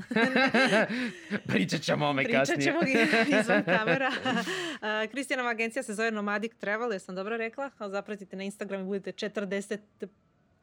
Pričat 1.48 1.82
ćemo 1.82 2.06
ome 2.08 2.24
Pričat 2.24 2.40
kasnije. 2.40 2.62
ćemo 2.62 2.80
izvan 3.40 3.64
kamera. 3.66 4.12
Kristijanova 5.12 5.50
agencija 5.50 5.84
se 5.84 5.94
zove 5.94 6.12
Nomadic 6.12 6.52
Travel, 6.56 6.94
jesam 6.94 7.16
dobro 7.16 7.38
rekla? 7.38 7.70
Ali 7.78 7.92
zapratite 7.92 8.36
na 8.36 8.44
Instagramu, 8.44 8.86
budete 8.86 9.12
40 9.30 9.78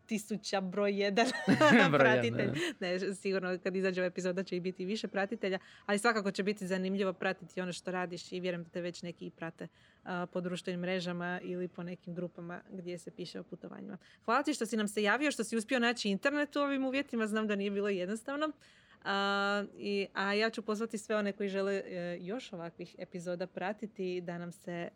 tisuća 0.07 0.61
broj 0.61 1.00
jedan 1.02 1.26
pratitelj. 1.98 2.50
Ne, 2.80 3.14
sigurno 3.14 3.59
kad 3.62 3.76
izađe 3.76 4.00
ova 4.00 4.07
epizoda 4.07 4.42
će 4.42 4.57
i 4.57 4.61
biti 4.61 4.84
više 4.84 5.09
pratitelja, 5.09 5.59
ali 5.86 5.98
svakako 5.98 6.30
će 6.30 6.42
biti 6.42 6.66
zanimljivo 6.66 7.12
pratiti 7.12 7.61
ono 7.61 7.72
što 7.72 7.90
radiš 7.90 8.32
i 8.32 8.40
vjerujem 8.40 8.64
da 8.64 8.70
te 8.70 8.80
već 8.80 9.02
neki 9.02 9.26
i 9.26 9.30
prate 9.30 9.68
a, 10.04 10.26
po 10.32 10.40
društvenim 10.40 10.80
mrežama 10.80 11.40
ili 11.42 11.68
po 11.68 11.82
nekim 11.82 12.14
grupama 12.14 12.61
gdje 12.70 12.98
se 12.98 13.11
piše 13.11 13.40
o 13.40 13.42
putovanjima. 13.42 13.98
Hvala 14.24 14.42
ti 14.42 14.54
što 14.54 14.66
si 14.66 14.76
nam 14.76 14.88
se 14.88 15.02
javio, 15.02 15.30
što 15.30 15.44
si 15.44 15.57
uspio 15.57 15.78
naći 15.78 16.09
internet 16.09 16.57
u 16.57 16.61
ovim 16.61 16.84
uvjetima, 16.84 17.26
znam 17.26 17.46
da 17.46 17.57
nije 17.57 17.70
bilo 17.70 17.88
jednostavno. 17.88 18.52
A, 19.09 19.64
i, 19.78 20.07
a 20.14 20.32
ja 20.32 20.50
ću 20.50 20.62
pozvati 20.62 20.98
sve 20.98 21.16
one 21.16 21.32
koji 21.32 21.48
žele 21.48 21.74
e, 21.74 22.18
još 22.20 22.52
ovakvih 22.52 22.94
epizoda 22.98 23.46
pratiti 23.46 24.20
da 24.20 24.38
nam 24.38 24.52
se 24.52 24.72
e, 24.72 24.88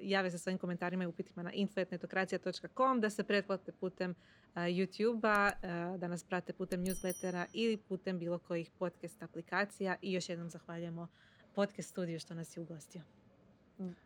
jave 0.00 0.30
sa 0.30 0.38
svojim 0.38 0.58
komentarima 0.58 1.04
i 1.04 1.06
upitima 1.06 1.42
na 1.42 1.52
info.netokracija.com, 1.52 3.00
da 3.00 3.10
se 3.10 3.24
pretplate 3.24 3.72
putem 3.72 4.10
e, 4.10 4.14
YouTube-a, 4.60 5.50
e, 5.94 5.98
da 5.98 6.08
nas 6.08 6.24
prate 6.24 6.52
putem 6.52 6.84
newslettera 6.84 7.46
ili 7.52 7.76
putem 7.76 8.18
bilo 8.18 8.38
kojih 8.38 8.70
podcast 8.78 9.22
aplikacija 9.22 9.96
i 10.02 10.12
još 10.12 10.28
jednom 10.28 10.50
zahvaljujemo 10.50 11.08
podcast 11.54 11.90
studiju 11.90 12.20
što 12.20 12.34
nas 12.34 12.56
je 12.56 12.60
ugostio. 12.60 13.02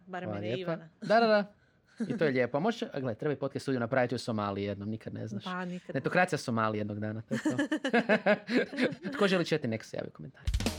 Barem 0.07 0.31
mene. 0.31 0.59
Ivana. 0.59 0.89
Da, 1.01 1.21
da, 1.21 1.27
da. 1.27 1.53
I 2.09 2.19
to 2.19 2.25
je 2.25 2.31
lijepo. 2.31 2.57
A 2.57 2.61
može, 2.61 2.89
a 2.93 3.01
gle, 3.01 3.15
treba 3.15 3.33
i 3.33 3.37
podcast 3.37 3.65
studiju 3.65 3.81
napraviti 3.81 4.15
u 4.15 4.19
Somaliji 4.19 4.65
jednom, 4.65 4.89
nikad 4.89 5.15
ne 5.15 5.27
znaš. 5.27 5.45
Pa 5.45 5.65
nikad. 5.65 5.95
Netokracija 5.95 6.39
Somalije 6.39 6.81
jednog 6.81 7.01
dana, 7.01 7.23
to 7.23 7.35
je 7.35 7.41
to. 7.43 7.57
Tko 9.15 9.29
želi 9.29 9.45
četi, 9.45 9.69
nek 9.69 9.85
se 9.85 9.97
javi 9.97 10.09
u 10.09 10.17
komentarima. 10.17 10.78